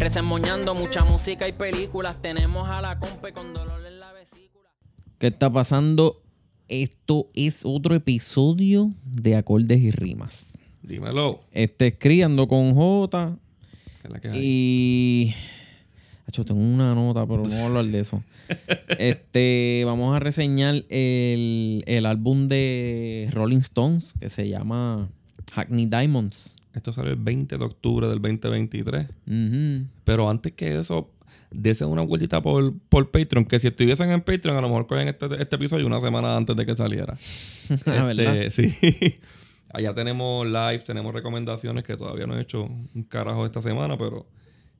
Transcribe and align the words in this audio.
Resemoñando 0.00 0.74
mucha 0.74 1.04
música 1.04 1.46
y 1.46 1.52
películas. 1.52 2.22
Tenemos 2.22 2.66
a 2.70 2.80
la 2.80 2.98
compa 2.98 3.32
con 3.32 3.52
dolor 3.52 3.86
en 3.86 4.00
la 4.00 4.10
vesícula. 4.14 4.70
¿Qué 5.18 5.26
está 5.26 5.52
pasando? 5.52 6.22
Esto 6.68 7.28
es 7.34 7.66
otro 7.66 7.94
episodio 7.94 8.94
de 9.04 9.36
acordes 9.36 9.78
y 9.78 9.90
rimas. 9.90 10.58
Dímelo. 10.80 11.40
Este 11.52 11.88
es 11.88 11.94
Chris, 11.98 12.24
ando 12.24 12.48
con 12.48 12.74
J. 12.74 13.36
Y. 14.32 15.34
Acho, 16.26 16.46
tengo 16.46 16.62
una 16.62 16.94
nota, 16.94 17.26
pero 17.26 17.42
no 17.42 17.50
voy 17.50 17.58
a 17.58 17.66
hablar 17.66 17.84
de 17.84 18.00
eso. 18.00 18.24
este, 18.98 19.82
vamos 19.84 20.16
a 20.16 20.18
reseñar 20.18 20.76
el, 20.88 21.84
el 21.86 22.06
álbum 22.06 22.48
de 22.48 23.28
Rolling 23.32 23.58
Stones 23.58 24.14
que 24.18 24.30
se 24.30 24.48
llama 24.48 25.10
Hackney 25.52 25.86
Diamonds. 25.86 26.56
Esto 26.74 26.92
sale 26.92 27.10
el 27.10 27.16
20 27.16 27.58
de 27.58 27.64
octubre 27.64 28.06
del 28.06 28.20
2023. 28.20 29.06
Ujú. 29.26 29.86
Pero 30.04 30.30
antes 30.30 30.52
que 30.52 30.78
eso, 30.78 31.10
dese 31.50 31.84
una 31.84 32.02
vueltita 32.02 32.40
por, 32.40 32.72
por 32.88 33.10
Patreon. 33.10 33.44
Que 33.44 33.58
si 33.58 33.68
estuviesen 33.68 34.10
en 34.10 34.20
Patreon, 34.20 34.56
a 34.56 34.60
lo 34.60 34.68
mejor 34.68 34.86
cogen 34.86 35.08
este, 35.08 35.26
este 35.40 35.56
episodio 35.56 35.86
una 35.86 36.00
semana 36.00 36.36
antes 36.36 36.56
de 36.56 36.66
que 36.66 36.74
saliera. 36.74 37.16
Ah, 37.86 38.02
¿verdad? 38.02 38.36
Este, 38.36 38.70
sí. 38.70 39.14
Allá 39.72 39.94
tenemos 39.94 40.44
live, 40.44 40.80
tenemos 40.80 41.14
recomendaciones 41.14 41.84
que 41.84 41.96
todavía 41.96 42.26
no 42.26 42.36
he 42.36 42.42
hecho 42.42 42.64
un 42.64 43.04
carajo 43.04 43.46
esta 43.46 43.62
semana, 43.62 43.96
pero 43.96 44.26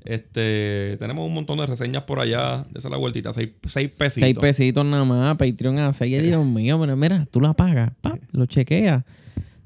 este 0.04 0.96
tenemos 0.98 1.24
un 1.24 1.34
montón 1.34 1.58
de 1.58 1.66
reseñas 1.66 2.02
por 2.02 2.18
allá. 2.18 2.66
Dese 2.70 2.90
la 2.90 2.96
vueltita, 2.96 3.32
seis, 3.32 3.50
seis 3.64 3.88
pesitos. 3.90 4.26
Seis 4.26 4.38
pesitos 4.38 4.84
nada 4.84 5.04
más, 5.04 5.36
Patreon 5.36 5.78
a 5.78 5.92
seis. 5.92 6.20
Dios 6.20 6.44
mío, 6.44 6.80
pero 6.80 6.96
mira, 6.96 7.26
tú 7.30 7.40
la 7.40 7.52
pagas, 7.54 7.92
pa, 8.00 8.18
lo 8.32 8.46
chequeas. 8.46 9.04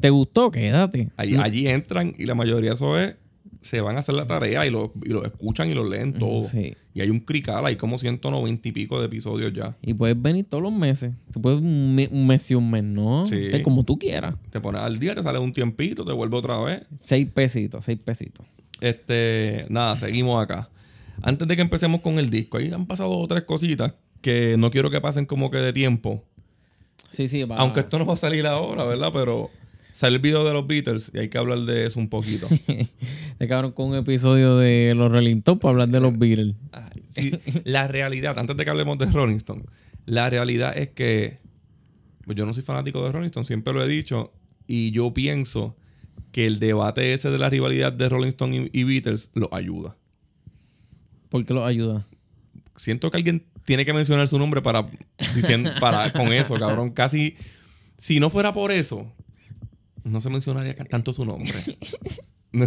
¿Te 0.00 0.10
gustó? 0.10 0.50
Quédate. 0.50 1.10
Allí, 1.16 1.36
allí 1.36 1.66
entran 1.68 2.14
y 2.18 2.26
la 2.26 2.34
mayoría 2.34 2.70
de 2.70 2.74
eso 2.74 2.98
es, 2.98 3.16
se 3.62 3.80
van 3.80 3.96
a 3.96 4.00
hacer 4.00 4.14
la 4.14 4.26
tarea 4.26 4.66
y 4.66 4.70
lo, 4.70 4.92
y 5.04 5.08
lo 5.08 5.24
escuchan 5.24 5.70
y 5.70 5.74
lo 5.74 5.88
leen 5.88 6.12
todo. 6.12 6.42
Sí. 6.46 6.74
Y 6.92 7.00
hay 7.00 7.08
un 7.10 7.20
crical, 7.20 7.64
hay 7.64 7.76
como 7.76 7.96
190 7.98 8.68
y 8.68 8.72
pico 8.72 9.00
de 9.00 9.06
episodios 9.06 9.52
ya. 9.54 9.76
Y 9.82 9.94
puedes 9.94 10.20
venir 10.20 10.44
todos 10.48 10.62
los 10.62 10.72
meses. 10.72 11.12
Tú 11.32 11.40
puedes 11.40 11.60
un, 11.60 11.94
me- 11.94 12.08
un 12.12 12.26
mes 12.26 12.50
y 12.50 12.54
un 12.54 12.70
mes, 12.70 12.84
¿no? 12.84 13.24
Sí. 13.26 13.48
Es 13.52 13.60
como 13.60 13.82
tú 13.84 13.98
quieras. 13.98 14.34
Te 14.50 14.60
pones 14.60 14.82
al 14.82 14.98
día, 14.98 15.14
te 15.14 15.22
sale 15.22 15.38
un 15.38 15.52
tiempito, 15.52 16.04
te 16.04 16.12
vuelve 16.12 16.36
otra 16.36 16.58
vez. 16.60 16.82
Seis 17.00 17.26
pesitos, 17.32 17.84
seis 17.84 17.98
pesitos. 18.04 18.44
Este, 18.80 19.64
nada, 19.70 19.96
seguimos 19.96 20.42
acá. 20.42 20.68
Antes 21.22 21.48
de 21.48 21.56
que 21.56 21.62
empecemos 21.62 22.00
con 22.02 22.18
el 22.18 22.28
disco, 22.28 22.58
ahí 22.58 22.70
han 22.72 22.86
pasado 22.86 23.10
dos 23.10 23.24
o 23.24 23.28
tres 23.28 23.44
cositas 23.44 23.94
que 24.20 24.56
no 24.58 24.70
quiero 24.70 24.90
que 24.90 25.00
pasen 25.00 25.26
como 25.26 25.50
que 25.50 25.58
de 25.58 25.72
tiempo. 25.72 26.22
Sí, 27.10 27.28
sí, 27.28 27.44
va. 27.44 27.56
Aunque 27.56 27.80
esto 27.80 27.98
no 27.98 28.04
va 28.06 28.14
a 28.14 28.18
salir 28.18 28.46
ahora, 28.46 28.84
¿verdad? 28.84 29.10
Pero 29.12 29.50
sale 29.94 30.16
el 30.16 30.20
video 30.20 30.44
de 30.44 30.52
los 30.52 30.66
Beatles 30.66 31.12
y 31.14 31.20
hay 31.20 31.28
que 31.28 31.38
hablar 31.38 31.60
de 31.60 31.86
eso 31.86 32.00
un 32.00 32.08
poquito. 32.08 32.48
Te 33.38 33.46
cabrón 33.46 33.70
con 33.72 33.90
un 33.90 33.94
episodio 33.94 34.56
de 34.56 34.92
los 34.96 35.10
Rolling 35.10 35.36
Stones 35.36 35.60
para 35.60 35.70
hablar 35.70 35.88
de 35.88 36.00
los 36.00 36.18
Beatles. 36.18 36.56
Ay, 36.72 37.04
sí, 37.08 37.32
la 37.62 37.86
realidad, 37.86 38.36
antes 38.36 38.56
de 38.56 38.64
que 38.64 38.70
hablemos 38.70 38.98
de 38.98 39.06
Rolling 39.06 39.36
Stone, 39.36 39.62
la 40.04 40.28
realidad 40.28 40.76
es 40.76 40.88
que 40.90 41.38
pues 42.24 42.36
yo 42.36 42.44
no 42.44 42.52
soy 42.52 42.64
fanático 42.64 43.04
de 43.04 43.12
Rolling 43.12 43.26
Stone, 43.26 43.46
siempre 43.46 43.72
lo 43.72 43.84
he 43.84 43.88
dicho, 43.88 44.32
y 44.66 44.90
yo 44.90 45.14
pienso 45.14 45.76
que 46.32 46.46
el 46.46 46.58
debate 46.58 47.12
ese 47.12 47.30
de 47.30 47.38
la 47.38 47.48
rivalidad 47.48 47.92
de 47.92 48.08
Rolling 48.08 48.30
Stone 48.30 48.70
y, 48.72 48.80
y 48.80 48.82
Beatles 48.82 49.30
lo 49.34 49.48
ayuda. 49.54 49.96
¿Por 51.28 51.44
qué 51.44 51.54
los 51.54 51.64
ayuda? 51.64 52.08
Siento 52.74 53.12
que 53.12 53.18
alguien 53.18 53.46
tiene 53.64 53.84
que 53.84 53.92
mencionar 53.92 54.26
su 54.26 54.40
nombre 54.40 54.60
para, 54.60 54.88
diciendo, 55.36 55.70
para 55.80 56.12
con 56.12 56.32
eso, 56.32 56.54
cabrón. 56.54 56.90
Casi, 56.90 57.36
si 57.96 58.18
no 58.18 58.28
fuera 58.28 58.52
por 58.52 58.72
eso, 58.72 59.12
no 60.04 60.20
se 60.20 60.30
mencionaría 60.30 60.74
tanto 60.74 61.12
su 61.12 61.24
nombre. 61.24 61.52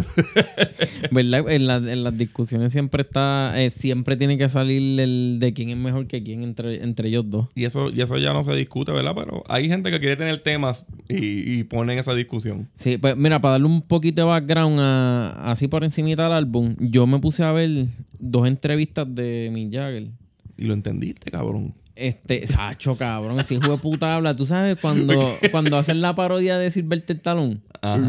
¿Verdad? 1.10 1.50
En, 1.50 1.66
la- 1.66 1.76
en 1.76 2.04
las 2.04 2.16
discusiones 2.16 2.72
siempre 2.72 3.02
está, 3.02 3.52
eh, 3.56 3.70
siempre 3.70 4.16
tiene 4.16 4.36
que 4.36 4.48
salir 4.48 5.00
el 5.00 5.36
de 5.38 5.52
quién 5.54 5.70
es 5.70 5.76
mejor 5.76 6.06
que 6.06 6.22
quién 6.22 6.42
entre, 6.42 6.82
entre 6.84 7.08
ellos 7.08 7.24
dos. 7.28 7.48
Y 7.54 7.64
eso, 7.64 7.90
y 7.90 8.00
eso 8.02 8.18
ya 8.18 8.32
no 8.32 8.44
se 8.44 8.54
discute, 8.54 8.92
¿verdad? 8.92 9.12
Pero 9.14 9.44
hay 9.48 9.68
gente 9.68 9.90
que 9.90 9.98
quiere 9.98 10.16
tener 10.16 10.42
temas 10.42 10.86
y, 11.08 11.58
y 11.60 11.64
ponen 11.64 11.98
esa 11.98 12.14
discusión. 12.14 12.68
Sí, 12.74 12.98
pues 12.98 13.16
mira, 13.16 13.40
para 13.40 13.52
darle 13.52 13.66
un 13.68 13.82
poquito 13.82 14.22
de 14.22 14.28
background 14.28 14.78
a- 14.80 15.50
así 15.52 15.68
por 15.68 15.84
encimita 15.84 16.24
del 16.24 16.32
álbum, 16.32 16.76
yo 16.78 17.06
me 17.06 17.18
puse 17.18 17.42
a 17.44 17.52
ver 17.52 17.86
dos 18.18 18.46
entrevistas 18.46 19.06
de 19.14 19.50
Mick 19.52 19.72
Jagger. 19.72 20.08
Y 20.56 20.64
lo 20.66 20.74
entendiste, 20.74 21.30
cabrón. 21.30 21.72
Este, 21.98 22.46
Sacho, 22.46 22.94
cabrón, 22.96 23.40
ese 23.40 23.54
hijo 23.54 23.72
de 23.72 23.78
puta 23.78 24.14
habla. 24.14 24.36
¿Tú 24.36 24.46
sabes 24.46 24.78
cuando, 24.80 25.14
cuando 25.50 25.76
hacen 25.76 26.00
la 26.00 26.14
parodia 26.14 26.56
de 26.56 26.70
Silvestre 26.70 27.16
Talón? 27.16 27.60
Ajá. 27.82 28.08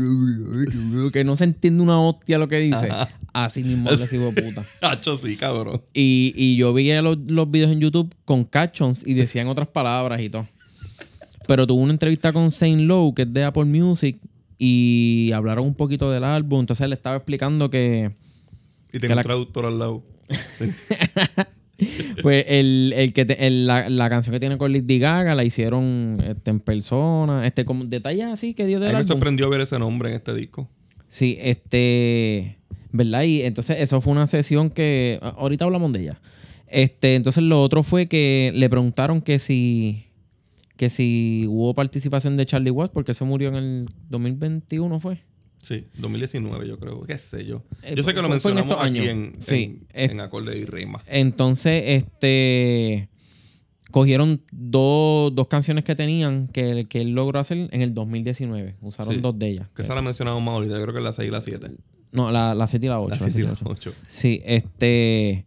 Que 1.12 1.24
no 1.24 1.36
se 1.36 1.46
entiende 1.46 1.82
una 1.82 2.00
hostia 2.00 2.38
lo 2.38 2.48
que 2.48 2.60
dice. 2.60 2.90
Así 3.34 3.64
mismo 3.64 3.90
habla 3.90 4.06
ese 4.06 4.18
hijo 4.18 4.32
de 4.32 4.42
puta. 4.44 4.64
Hacho, 4.82 5.18
sí, 5.18 5.36
cabrón. 5.38 5.82
Y, 5.94 6.34
y 6.36 6.56
yo 6.56 6.72
vi 6.74 6.92
los, 7.02 7.18
los 7.28 7.50
videos 7.50 7.72
en 7.72 7.80
YouTube 7.80 8.14
con 8.26 8.44
captions 8.44 9.06
y 9.08 9.16
decían 9.16 9.48
otras 9.48 9.68
palabras 9.70 10.22
y 10.22 10.30
todo. 10.30 10.48
Pero 11.48 11.66
tuve 11.66 11.82
una 11.82 11.94
entrevista 11.94 12.32
con 12.32 12.52
Saint 12.52 12.82
Lowe, 12.82 13.16
que 13.16 13.24
es 13.24 13.34
de 13.34 13.44
Apple 13.44 13.66
Music, 13.66 14.20
y 14.60 15.32
hablaron 15.34 15.66
un 15.66 15.74
poquito 15.74 16.12
del 16.12 16.24
álbum. 16.26 16.60
Entonces 16.60 16.86
él 16.86 16.94
estaba 16.94 17.16
explicando 17.16 17.72
que, 17.72 18.12
Y 18.90 18.92
Que 18.92 19.00
tengo 19.00 19.16
la- 19.16 19.22
un 19.22 19.24
traductor 19.24 19.66
al 19.66 19.80
lado. 19.80 20.04
pues, 22.22 22.46
el, 22.48 22.94
el 22.96 23.14
que 23.14 23.26
te- 23.26 23.48
el- 23.48 23.66
la, 23.68 23.90
la 23.90 24.10
canción 24.10 24.34
que 24.34 24.40
tiene 24.40 24.58
con 24.58 24.72
Lady 24.74 25.00
Gaga 25.00 25.36
la 25.36 25.44
hicieron 25.44 26.18
este, 26.26 26.52
en 26.52 26.60
persona. 26.60 27.46
Este, 27.48 27.66
como 27.66 27.86
detalles 27.86 28.26
así 28.28 28.54
que 28.54 28.66
dio 28.66 28.78
A 28.78 28.82
del 28.82 28.92
mí 28.94 28.98
me 28.98 29.04
sorprendió 29.04 29.50
ver 29.50 29.62
ese 29.62 29.80
nombre 29.80 30.10
en 30.10 30.16
este 30.16 30.34
disco. 30.34 30.70
Sí, 31.08 31.38
este. 31.42 32.58
¿Verdad? 32.92 33.24
Y 33.24 33.42
entonces 33.44 33.78
eso 33.80 34.02
fue 34.02 34.12
una 34.14 34.28
sesión 34.28 34.70
que. 34.70 35.20
a- 35.22 35.30
Ahorita 35.30 35.66
hablamos 35.66 35.92
de 35.94 36.02
ella. 36.02 36.22
Este, 36.68 37.16
entonces 37.16 37.44
lo 37.44 37.62
otro 37.62 37.82
fue 37.84 38.08
que 38.08 38.52
le 38.54 38.70
preguntaron 38.70 39.22
que 39.22 39.40
si. 39.40 40.06
Que 40.78 40.90
si 40.90 41.46
hubo 41.50 41.74
participación 41.74 42.38
de 42.38 42.46
Charlie 42.46 42.72
Watts, 42.72 42.92
porque 42.94 43.14
se 43.14 43.26
murió 43.26 43.50
en 43.50 43.56
el 43.56 43.90
2021, 44.10 45.00
¿fue? 45.02 45.20
Sí, 45.62 45.86
2019 45.98 46.68
yo 46.68 46.80
creo. 46.80 47.02
¿Qué 47.04 47.18
sé 47.18 47.46
yo? 47.46 47.64
Eh, 47.84 47.94
Yo 47.96 48.04
sé 48.04 48.14
que 48.14 48.22
lo 48.22 48.28
fue 48.28 48.52
en 48.52 48.56
mencionamos 48.56 48.72
estos 48.74 48.86
aquí 48.86 48.98
años. 49.00 49.08
en, 49.08 49.42
Sí, 49.42 49.82
en, 49.94 50.12
en 50.12 50.20
acorde 50.22 50.58
y 50.58 50.66
rima. 50.66 51.04
Entonces, 51.08 51.84
este. 51.88 53.10
Cogieron 53.92 54.44
dos, 54.52 55.34
dos 55.34 55.48
canciones 55.48 55.84
que 55.84 55.96
tenían 55.96 56.48
que, 56.48 56.86
que 56.88 57.02
él 57.02 57.12
logró 57.12 57.40
hacer 57.40 57.70
en 57.72 57.82
el 57.82 57.94
2019. 57.96 58.76
Usaron 58.82 59.16
Sí. 59.16 59.20
dos 59.20 59.38
de 59.40 59.48
ellas. 59.50 59.68
Que 59.76 59.82
esa 59.82 59.96
la 59.96 60.04
mencionamos 60.04 60.44
más 60.44 60.54
ahorita. 60.54 60.76
Yo 60.78 60.84
creo 60.84 60.94
que 60.94 61.02
la 61.02 61.12
6 61.12 61.28
y 61.28 61.32
la 61.32 61.42
7. 61.42 61.72
No, 62.12 62.32
la, 62.32 62.54
la 62.54 62.68
7 62.68 62.86
y 62.86 62.90
la 62.90 63.00
8. 63.00 63.10
La 63.10 63.16
7 63.18 63.40
y 63.40 63.44
la 63.44 63.54
8. 63.64 63.94
Sí, 64.08 64.42
este. 64.46 65.46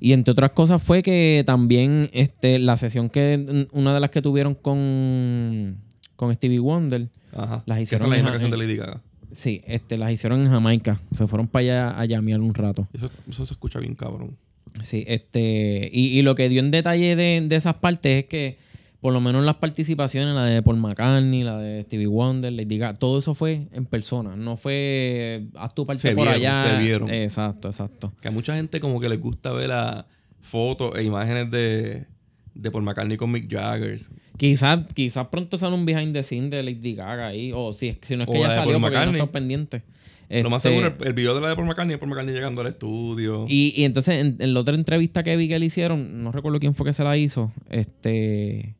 Y 0.00 0.12
entre 0.12 0.32
otras 0.32 0.50
cosas 0.50 0.82
fue 0.82 1.02
que 1.02 1.44
también 1.46 2.10
este, 2.12 2.58
la 2.58 2.76
sesión 2.76 3.08
que. 3.10 3.68
Una 3.70 3.94
de 3.94 4.00
las 4.00 4.10
que 4.10 4.20
tuvieron 4.20 4.54
con. 4.56 5.78
Con 6.16 6.34
Stevie 6.34 6.58
Wonder. 6.58 7.08
Ajá. 7.32 7.62
Las 7.66 7.80
hicieron 7.80 8.06
Esa 8.06 8.06
es 8.06 8.10
la 8.10 8.16
misma 8.16 8.30
canción 8.32 8.50
de 8.50 8.56
Lady 8.56 8.76
Gaga. 8.76 9.02
Sí, 9.34 9.60
este, 9.66 9.98
las 9.98 10.10
hicieron 10.12 10.40
en 10.40 10.50
Jamaica. 10.50 11.00
Se 11.12 11.26
fueron 11.26 11.48
para 11.48 11.60
allá 11.62 12.00
a 12.00 12.04
llamear 12.06 12.40
un 12.40 12.54
rato. 12.54 12.88
Eso, 12.94 13.10
eso 13.28 13.44
se 13.44 13.52
escucha 13.54 13.78
bien, 13.80 13.94
cabrón. 13.94 14.36
Sí, 14.82 15.04
este. 15.06 15.90
Y, 15.92 16.18
y 16.18 16.22
lo 16.22 16.34
que 16.34 16.48
dio 16.48 16.60
en 16.60 16.70
detalle 16.70 17.14
de, 17.16 17.44
de 17.46 17.56
esas 17.56 17.74
partes 17.74 18.22
es 18.22 18.24
que. 18.24 18.56
Por 19.00 19.12
lo 19.12 19.20
menos 19.20 19.44
las 19.44 19.56
participaciones, 19.56 20.34
la 20.34 20.46
de 20.46 20.62
Paul 20.62 20.78
McCartney, 20.78 21.42
la 21.42 21.58
de 21.58 21.82
Stevie 21.82 22.06
Wonder, 22.06 22.50
Lady 22.50 22.78
Gaga, 22.78 22.98
todo 22.98 23.18
eso 23.18 23.34
fue 23.34 23.68
en 23.72 23.84
persona. 23.84 24.34
No 24.34 24.56
fue 24.56 25.44
haz 25.56 25.74
tu 25.74 25.84
parte 25.84 26.00
Se 26.00 26.14
por 26.14 26.24
vieron, 26.24 26.34
allá. 26.40 26.62
se 26.70 26.78
vieron. 26.78 27.10
Exacto, 27.12 27.68
exacto. 27.68 28.14
Que 28.22 28.28
a 28.28 28.30
mucha 28.30 28.54
gente 28.54 28.80
como 28.80 28.98
que 29.00 29.10
les 29.10 29.20
gusta 29.20 29.52
ver 29.52 29.68
las 29.68 30.06
fotos 30.40 30.96
e 30.96 31.02
imágenes 31.02 31.50
de, 31.50 32.06
de 32.54 32.70
Paul 32.70 32.84
McCartney 32.84 33.16
con 33.16 33.30
Mick 33.32 33.50
Jagger. 33.50 33.98
Quizás 34.36 34.80
quizás 34.94 35.28
pronto 35.28 35.58
sale 35.58 35.74
un 35.74 35.84
behind 35.84 36.14
the 36.14 36.22
scene 36.22 36.48
de 36.50 36.62
Lady 36.62 36.94
Gaga 36.94 37.28
ahí. 37.28 37.52
O 37.54 37.72
si, 37.72 37.96
si 38.02 38.16
no 38.16 38.22
es 38.24 38.28
O 38.28 38.32
que 38.32 38.40
ya 38.40 38.50
salió 38.50 38.80
porque 38.80 38.96
yo 38.96 39.06
no 39.06 39.12
estoy 39.12 39.28
pendiente. 39.28 39.82
Lo 40.30 40.50
más 40.50 40.64
Este, 40.64 40.76
seguro, 40.76 40.94
el, 41.00 41.06
el 41.06 41.12
video 41.12 41.34
de 41.34 41.40
la 41.42 41.50
de 41.50 41.54
Paul 41.56 41.66
McCartney 41.66 41.94
es 41.94 42.00
Paul 42.00 42.10
McCartney 42.10 42.34
llegando 42.34 42.60
al 42.62 42.66
estudio. 42.68 43.44
Y, 43.48 43.74
y 43.76 43.84
entonces 43.84 44.16
en, 44.20 44.36
en 44.40 44.54
la 44.54 44.60
otra 44.60 44.74
entrevista 44.74 45.22
que 45.22 45.36
vi 45.36 45.48
que 45.48 45.58
le 45.58 45.66
hicieron, 45.66 46.22
no 46.22 46.32
recuerdo 46.32 46.58
quién 46.60 46.74
fue 46.74 46.86
que 46.86 46.92
se 46.92 47.04
la 47.04 47.16
hizo, 47.16 47.52
este 47.70 48.74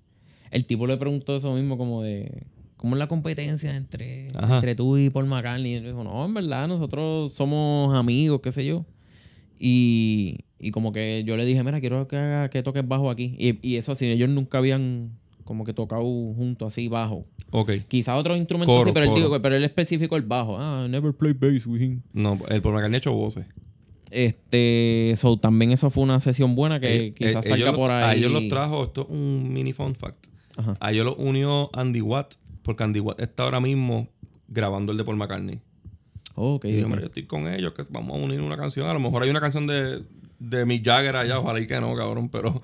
el 0.50 0.64
tipo 0.66 0.86
le 0.86 0.96
preguntó 0.96 1.36
eso 1.36 1.52
mismo 1.54 1.76
como 1.76 2.02
de 2.02 2.44
¿cómo 2.76 2.94
es 2.94 2.98
la 2.98 3.08
competencia 3.08 3.76
entre, 3.76 4.28
Ajá. 4.36 4.56
entre 4.56 4.74
tú 4.74 4.96
y 4.96 5.10
Paul 5.10 5.26
McCartney? 5.26 5.72
Y 5.72 5.74
él 5.76 5.84
dijo, 5.84 6.02
no, 6.04 6.24
en 6.24 6.32
verdad, 6.34 6.68
nosotros 6.68 7.32
somos 7.32 7.96
amigos, 7.98 8.40
qué 8.42 8.52
sé 8.52 8.64
yo. 8.64 8.86
Y, 9.58 10.38
y 10.58 10.70
como 10.70 10.92
que 10.92 11.24
yo 11.26 11.36
le 11.36 11.44
dije, 11.44 11.62
mira, 11.62 11.80
quiero 11.80 12.08
que 12.08 12.16
haga 12.16 12.50
que 12.50 12.62
toques 12.62 12.86
bajo 12.86 13.10
aquí. 13.10 13.36
Y, 13.38 13.58
y 13.66 13.76
eso 13.76 13.92
así, 13.92 14.06
ellos 14.06 14.28
nunca 14.28 14.58
habían 14.58 15.18
como 15.44 15.64
que 15.64 15.72
tocado 15.72 16.02
junto 16.02 16.66
así 16.66 16.88
bajo. 16.88 17.26
Ok. 17.50 17.70
Quizá 17.88 18.16
otros 18.16 18.38
instrumentos 18.38 18.74
Coro, 18.74 18.88
sí, 18.88 18.92
pero 18.92 19.06
él, 19.06 19.14
digo, 19.14 19.42
pero 19.42 19.54
él 19.54 19.64
específico 19.64 20.16
el 20.16 20.22
bajo. 20.22 20.56
Ah, 20.58 20.86
never 20.88 21.12
play 21.12 21.32
bass 21.32 21.66
with 21.66 21.80
him. 21.80 22.02
No, 22.12 22.38
el 22.48 22.62
Paul 22.62 22.74
McCartney 22.74 22.96
ha 22.96 22.98
hecho 22.98 23.12
voces. 23.12 23.46
Este, 24.10 25.12
so, 25.16 25.36
también 25.38 25.72
eso 25.72 25.90
fue 25.90 26.04
una 26.04 26.20
sesión 26.20 26.54
buena 26.54 26.80
que 26.80 27.06
Eh, 27.06 27.14
quizás 27.14 27.44
eh, 27.46 27.50
salga 27.50 27.72
por 27.72 27.90
ahí. 27.90 28.04
A 28.04 28.14
ellos 28.14 28.32
los 28.32 28.48
trajo, 28.48 28.84
esto 28.84 29.02
es 29.02 29.08
un 29.10 29.52
mini 29.52 29.72
fun 29.72 29.94
fact. 29.94 30.28
Ajá. 30.56 30.76
A 30.80 30.92
ellos 30.92 31.04
los 31.04 31.16
unió 31.18 31.70
Andy 31.72 32.00
Watt, 32.00 32.34
porque 32.62 32.84
Andy 32.84 33.00
Watt 33.00 33.20
está 33.20 33.42
ahora 33.42 33.60
mismo 33.60 34.08
grabando 34.48 34.92
el 34.92 34.98
de 34.98 35.04
Paul 35.04 35.16
McCartney. 35.16 35.60
Oh, 36.36 36.54
ok, 36.54 36.64
Y 36.66 36.76
yo, 36.76 36.82
ok. 36.84 36.88
"Mira, 36.88 37.00
yo 37.00 37.06
estoy 37.06 37.24
con 37.26 37.46
ellos, 37.48 37.72
que 37.74 37.82
vamos 37.90 38.16
a 38.18 38.22
unir 38.24 38.40
una 38.40 38.56
canción. 38.56 38.88
A 38.88 38.92
lo 38.94 39.00
mejor 39.00 39.22
hay 39.22 39.30
una 39.30 39.40
canción 39.40 39.66
de, 39.66 40.02
de 40.40 40.64
Mick 40.66 40.84
Jagger 40.84 41.14
allá, 41.16 41.38
ojalá 41.38 41.60
y 41.60 41.66
que 41.66 41.80
no, 41.80 41.94
cabrón, 41.94 42.28
pero... 42.28 42.60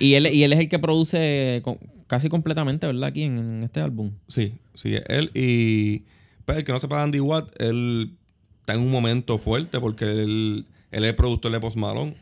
y, 0.00 0.14
él, 0.14 0.26
y 0.32 0.42
él 0.42 0.52
es 0.52 0.58
el 0.60 0.68
que 0.68 0.78
produce 0.78 1.60
con- 1.64 1.78
casi 2.06 2.28
completamente, 2.28 2.86
¿verdad? 2.86 3.04
Aquí 3.04 3.22
en, 3.22 3.38
en 3.38 3.62
este 3.62 3.80
álbum. 3.80 4.10
Sí, 4.28 4.54
sí, 4.74 4.94
él 5.06 5.30
y... 5.34 6.02
Pero 6.44 6.58
el 6.58 6.64
que 6.64 6.72
no 6.72 6.80
sepa 6.80 7.02
Andy 7.02 7.20
Watt, 7.20 7.48
él 7.60 8.16
está 8.60 8.74
en 8.74 8.80
un 8.80 8.90
momento 8.90 9.38
fuerte 9.38 9.78
porque 9.78 10.04
él, 10.06 10.66
él 10.90 11.04
es 11.04 11.14
productor 11.14 11.52
de 11.52 11.60
Post 11.60 11.76
Malone. 11.76 12.16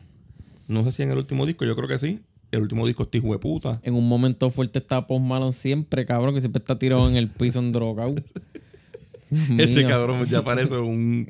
No 0.67 0.83
sé 0.83 0.91
si 0.91 1.01
en 1.03 1.09
el 1.11 1.17
último 1.17 1.47
disco, 1.47 1.65
yo 1.65 1.75
creo 1.75 1.87
que 1.87 1.97
sí. 1.97 2.21
El 2.51 2.61
último 2.61 2.85
disco 2.85 3.03
es 3.03 3.09
hijo 3.13 3.31
de 3.31 3.39
puta. 3.39 3.79
En 3.83 3.95
un 3.95 4.07
momento 4.07 4.49
fuerte 4.51 4.77
está 4.79 5.07
Post 5.07 5.23
Malone 5.23 5.53
siempre, 5.53 6.05
cabrón, 6.05 6.35
que 6.35 6.41
siempre 6.41 6.59
está 6.59 6.77
tirado 6.77 7.09
en 7.09 7.15
el 7.15 7.27
piso 7.27 7.57
en 7.59 7.71
drogado. 7.71 8.13
Ese 9.57 9.85
cabrón 9.85 10.25
ya 10.25 10.43
parece 10.43 10.75
un, 10.77 11.27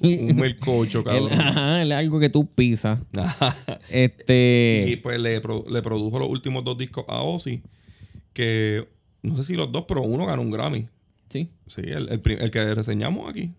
un 0.00 0.36
melcocho, 0.36 1.04
cabrón. 1.04 1.32
ajá, 1.32 1.82
él 1.82 1.92
es 1.92 1.98
algo 1.98 2.18
que 2.20 2.28
tú 2.28 2.46
pisas. 2.46 2.98
Este. 3.90 4.86
y 4.88 4.96
pues 4.96 5.18
le, 5.20 5.40
pro- 5.40 5.64
le 5.68 5.82
produjo 5.82 6.18
los 6.18 6.28
últimos 6.28 6.64
dos 6.64 6.76
discos 6.76 7.04
a 7.08 7.22
Ozzy, 7.22 7.62
que 8.32 8.86
no 9.22 9.36
sé 9.36 9.44
si 9.44 9.54
los 9.54 9.70
dos, 9.72 9.84
pero 9.88 10.02
uno 10.02 10.26
ganó 10.26 10.42
un 10.42 10.50
Grammy. 10.50 10.88
Sí. 11.28 11.50
Sí, 11.66 11.82
el, 11.84 12.08
el 12.08 12.20
el 12.40 12.50
que 12.50 12.74
reseñamos 12.74 13.28
aquí. 13.28 13.50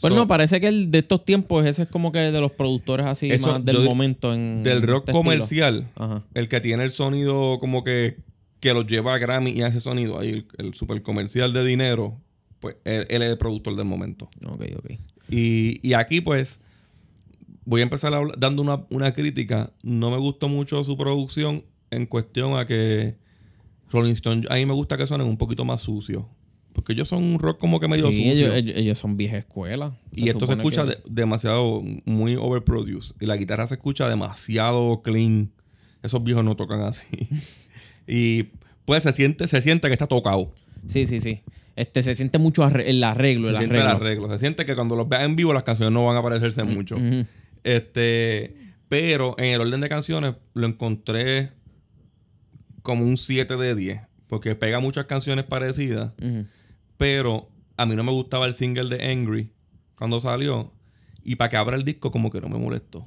Pues 0.00 0.12
So, 0.12 0.18
no, 0.20 0.26
parece 0.26 0.60
que 0.60 0.68
el 0.68 0.90
de 0.90 0.98
estos 0.98 1.24
tiempos, 1.24 1.64
ese 1.64 1.82
es 1.84 1.88
como 1.88 2.12
que 2.12 2.18
de 2.18 2.40
los 2.40 2.52
productores 2.52 3.06
así 3.06 3.30
Eso, 3.30 3.52
más 3.52 3.64
del 3.64 3.76
yo 3.76 3.82
momento 3.82 4.34
en. 4.34 4.62
Del 4.62 4.82
rock 4.82 5.08
este 5.08 5.12
estilo. 5.12 5.18
comercial, 5.22 5.88
Ajá. 5.96 6.22
el 6.34 6.48
que 6.48 6.60
tiene 6.60 6.84
el 6.84 6.90
sonido 6.90 7.58
como 7.60 7.82
que, 7.82 8.18
que 8.60 8.74
los 8.74 8.86
lleva 8.86 9.14
a 9.14 9.18
Grammy 9.18 9.52
y 9.52 9.62
hace 9.62 9.80
sonido 9.80 10.18
ahí, 10.20 10.28
el, 10.28 10.46
el 10.58 10.74
super 10.74 11.00
comercial 11.02 11.52
de 11.54 11.64
dinero, 11.64 12.20
pues 12.60 12.76
él, 12.84 13.06
él 13.10 13.22
es 13.22 13.30
el 13.30 13.38
productor 13.38 13.76
del 13.76 13.84
momento. 13.86 14.28
Ok, 14.46 14.62
ok. 14.78 14.90
Y, 15.28 15.80
y 15.86 15.94
aquí, 15.94 16.20
pues, 16.20 16.60
voy 17.64 17.80
a 17.80 17.84
empezar 17.84 18.14
a 18.14 18.18
hablar- 18.18 18.38
dando 18.38 18.62
una, 18.62 18.84
una 18.90 19.12
crítica. 19.12 19.72
No 19.82 20.10
me 20.10 20.18
gustó 20.18 20.48
mucho 20.48 20.82
su 20.84 20.96
producción 20.96 21.64
en 21.90 22.06
cuestión 22.06 22.58
a 22.58 22.66
que 22.66 23.16
Rolling 23.90 24.12
Stone, 24.14 24.46
a 24.50 24.54
mí 24.54 24.66
me 24.66 24.72
gusta 24.72 24.96
que 24.96 25.06
suenen 25.06 25.26
un 25.26 25.36
poquito 25.36 25.64
más 25.64 25.80
sucios. 25.82 26.24
Porque 26.72 26.92
ellos 26.92 27.08
son 27.08 27.24
un 27.24 27.38
rock 27.38 27.58
como 27.58 27.80
que 27.80 27.88
medio 27.88 28.10
Sí, 28.10 28.28
sucio. 28.30 28.52
ellos, 28.54 28.74
ellos- 28.76 28.98
son 28.98 29.16
vieja 29.16 29.38
escuela. 29.38 29.98
y 30.14 30.28
esto 30.28 30.46
se 30.46 30.52
escucha 30.52 30.82
que- 30.84 30.90
de- 30.90 30.98
demasiado, 31.08 31.82
muy 32.04 32.36
overproduced. 32.36 33.14
Y 33.20 33.26
la 33.26 33.36
guitarra 33.36 33.66
se 33.66 33.74
escucha 33.76 34.08
demasiado 34.08 35.00
clean. 35.02 35.52
Esos 36.02 36.22
viejos 36.22 36.44
no 36.44 36.54
tocan 36.54 36.80
así. 36.82 37.06
y 38.06 38.44
pues 38.84 39.02
se 39.02 39.12
siente, 39.12 39.48
se 39.48 39.60
siente 39.62 39.88
que 39.88 39.94
está 39.94 40.06
tocado. 40.06 40.52
Sí, 40.86 41.06
sí, 41.06 41.20
sí. 41.20 41.40
Este, 41.76 42.02
se 42.02 42.14
siente 42.14 42.38
mucho 42.38 42.64
arre- 42.64 42.84
el 42.88 43.04
arreglo, 43.04 43.44
Se 43.44 43.50
el 43.50 43.56
siente 43.58 43.76
arreglo. 43.76 43.90
el 43.90 43.96
arreglo. 43.96 44.28
Se 44.30 44.38
siente 44.38 44.64
que 44.66 44.74
cuando 44.74 44.96
los 44.96 45.08
veas 45.08 45.22
en 45.24 45.36
vivo 45.36 45.52
las 45.52 45.62
canciones 45.62 45.92
no 45.92 46.04
van 46.06 46.16
a 46.16 46.22
parecerse 46.22 46.64
mucho. 46.64 46.96
Ujú. 46.96 47.26
Este, 47.62 48.56
pero 48.88 49.34
en 49.38 49.46
el 49.46 49.60
orden 49.60 49.80
de 49.80 49.88
canciones 49.88 50.34
lo 50.54 50.66
encontré 50.66 51.50
como 52.82 53.04
un 53.04 53.16
7 53.16 53.56
de 53.56 53.74
10. 53.74 54.00
Porque 54.28 54.54
pega 54.54 54.80
muchas 54.80 55.04
canciones 55.06 55.44
parecidas. 55.44 56.12
Ujú. 56.20 56.46
Pero 56.96 57.48
a 57.76 57.86
mí 57.86 57.94
no 57.94 58.02
me 58.04 58.12
gustaba 58.12 58.46
el 58.46 58.54
single 58.54 58.88
de 58.96 59.10
Angry 59.10 59.50
cuando 59.96 60.18
salió. 60.18 60.72
Y 61.22 61.36
para 61.36 61.50
que 61.50 61.56
abra 61.56 61.76
el 61.76 61.84
disco, 61.84 62.10
como 62.10 62.30
que 62.30 62.40
no 62.40 62.48
me 62.48 62.58
molestó. 62.58 63.04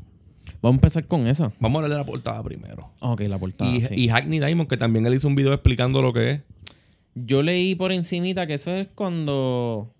Vamos 0.61 0.75
a 0.75 0.77
empezar 0.77 1.07
con 1.07 1.27
esa. 1.27 1.51
Vamos 1.59 1.75
a 1.81 1.85
hablar 1.85 1.91
de 1.91 1.97
la 1.97 2.05
portada 2.05 2.43
primero. 2.43 2.91
Ok, 2.99 3.21
la 3.21 3.37
portada. 3.37 3.71
y, 3.71 3.81
sí. 3.81 3.93
y 3.95 4.07
Hackney 4.09 4.39
Diamond, 4.39 4.69
que 4.69 4.77
también 4.77 5.05
él 5.07 5.13
hizo 5.13 5.27
un 5.27 5.35
video 5.35 5.53
explicando 5.53 6.01
lo 6.01 6.11
que 6.13 6.31
es. 6.31 6.41
Yo 7.15 7.43
leí 7.43 7.75
por 7.75 7.91
encimita 7.91 8.47
que 8.47 8.53
eso 8.55 8.71
es 8.75 8.87
cuando. 8.95 9.93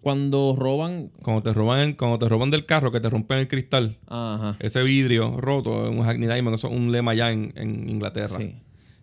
Cuando 0.00 0.54
roban. 0.58 1.10
Cuando 1.22 1.42
te 1.42 1.52
roban, 1.54 1.80
el- 1.80 1.96
cuando 1.96 2.18
te 2.18 2.28
roban 2.28 2.50
del 2.50 2.66
carro, 2.66 2.92
que 2.92 3.00
te 3.00 3.08
rompen 3.08 3.38
el 3.38 3.48
cristal. 3.48 3.96
Ajá. 4.06 4.54
Ese 4.60 4.82
vidrio 4.82 5.40
roto, 5.40 5.90
un 5.90 6.02
Hackney 6.02 6.28
Diamond, 6.28 6.54
eso 6.56 6.68
es 6.68 6.74
un 6.74 6.92
lema 6.92 7.14
ya 7.14 7.32
en, 7.32 7.52
en 7.56 7.88
Inglaterra. 7.88 8.36
Sí. 8.38 8.54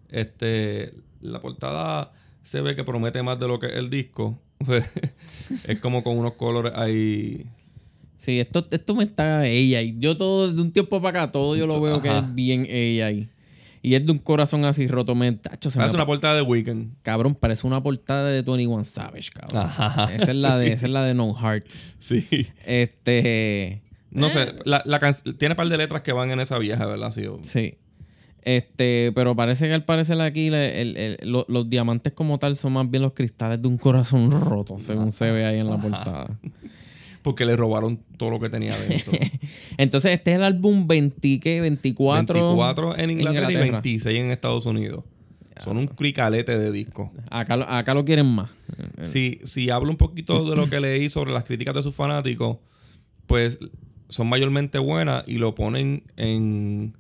Este, 0.10 0.90
la 1.22 1.42
portada 1.42 2.12
se 2.44 2.62
ve 2.62 2.76
que 2.76 2.84
promete 2.84 3.24
más 3.24 3.40
de 3.40 3.48
lo 3.48 3.60
que 3.60 3.68
el 3.68 3.90
disco. 3.90 4.40
es 5.68 5.80
como 5.80 6.04
con 6.04 6.18
unos 6.18 6.34
colores 6.34 6.74
ahí. 6.76 7.46
Sí, 8.18 8.40
esto, 8.40 8.64
esto 8.70 8.94
me 8.94 9.06
está 9.06 9.48
ella. 9.48 9.82
Yo 9.82 10.16
todo, 10.16 10.52
de 10.54 10.62
un 10.62 10.72
tiempo 10.72 11.02
para 11.02 11.22
acá, 11.24 11.32
todo 11.32 11.56
yo 11.56 11.66
lo 11.66 11.82
veo 11.82 12.00
que 12.02 12.10
es 12.16 12.36
bien 12.36 12.68
ella. 12.70 13.10
Y, 13.82 13.96
es 13.96 14.06
de 14.06 14.12
un 14.12 14.20
corazón 14.20 14.64
así 14.66 14.88
roto. 14.88 15.16
Me, 15.16 15.32
tacho, 15.32 15.72
se 15.72 15.78
me 15.80 15.84
Parece 15.84 15.96
una 15.98 16.06
portada 16.06 16.36
de 16.36 16.42
Weekend. 16.44 16.94
Cabrón, 17.02 17.34
parece 17.36 17.66
una 17.66 17.82
portada 17.82 18.30
de 18.30 18.42
21 18.44 18.84
Savage, 18.84 19.30
cabrón. 19.32 19.58
Ajá. 19.64 20.06
Esa 20.14 20.32
es 20.32 20.38
la 20.38 20.58
de, 20.58 20.68
esa 20.74 20.86
es 20.86 20.92
la 20.92 21.04
de 21.04 21.14
No 21.14 21.34
Heart. 21.34 21.66
Sí. 22.00 22.26
Este. 22.66 23.82
No 24.12 24.28
sé, 24.30 24.56
la, 24.66 24.82
la 24.86 25.00
can- 25.00 25.16
tiene 25.38 25.54
un 25.54 25.56
par 25.58 25.70
de 25.70 25.78
letras 25.78 26.02
que 26.02 26.12
van 26.12 26.32
en 26.32 26.40
esa 26.42 26.58
vieja, 26.60 26.86
¿verdad? 26.86 27.12
Sí. 27.12 27.24
Sí. 27.44 27.76
Este, 28.44 29.12
pero 29.14 29.36
parece 29.36 29.68
que 29.68 29.74
al 29.74 29.86
parecer 29.86 30.20
aquí 30.20 30.48
el- 30.48 30.56
el- 30.98 31.18
lo- 31.24 31.46
los 31.48 31.70
diamantes 31.70 32.12
como 32.14 32.40
tal 32.40 32.56
son 32.56 32.74
más 32.74 32.90
bien 32.90 33.04
los 33.04 33.14
cristales 33.14 33.62
de 33.62 33.68
un 33.68 33.78
corazón 33.78 34.32
roto, 34.32 34.80
según 34.80 35.12
se 35.12 35.30
ve 35.32 35.46
ahí 35.46 35.60
en 35.60 35.70
la 35.70 35.78
portada. 35.78 36.40
Porque 37.22 37.46
le 37.46 37.56
robaron 37.56 38.00
todo 38.18 38.32
lo 38.32 38.40
que 38.40 38.50
tenía 38.50 38.76
dentro. 38.80 39.12
Entonces, 39.78 40.14
este 40.14 40.32
es 40.32 40.38
el 40.38 40.44
álbum 40.44 40.88
20, 40.88 41.40
¿qué? 41.40 41.62
24. 41.62 42.34
24 42.34 42.98
en 42.98 43.10
Inglaterra, 43.12 43.52
y 43.52 43.54
Inglaterra. 43.54 43.82
26 43.82 44.20
en 44.20 44.32
Estados 44.32 44.66
Unidos. 44.66 45.04
Son 45.64 45.78
un 45.78 45.86
cricalete 45.88 46.58
de 46.58 46.72
disco. 46.72 47.12
Acá, 47.30 47.56
lo- 47.56 47.70
acá 47.70 47.94
lo 47.94 48.04
quieren 48.04 48.26
más. 48.26 48.50
Si, 49.04 49.40
si 49.44 49.70
hablo 49.70 49.92
un 49.92 49.98
poquito 49.98 50.50
de 50.50 50.56
lo 50.56 50.68
que 50.70 50.80
leí 50.80 51.08
sobre 51.10 51.32
las 51.32 51.44
críticas 51.44 51.76
de 51.76 51.84
sus 51.84 51.94
fanáticos, 51.94 52.58
pues 53.28 53.60
son 54.10 54.28
mayormente 54.28 54.80
buenas 54.80 55.24
y 55.28 55.36
lo 55.38 55.54
ponen 55.54 56.04
en 56.18 56.96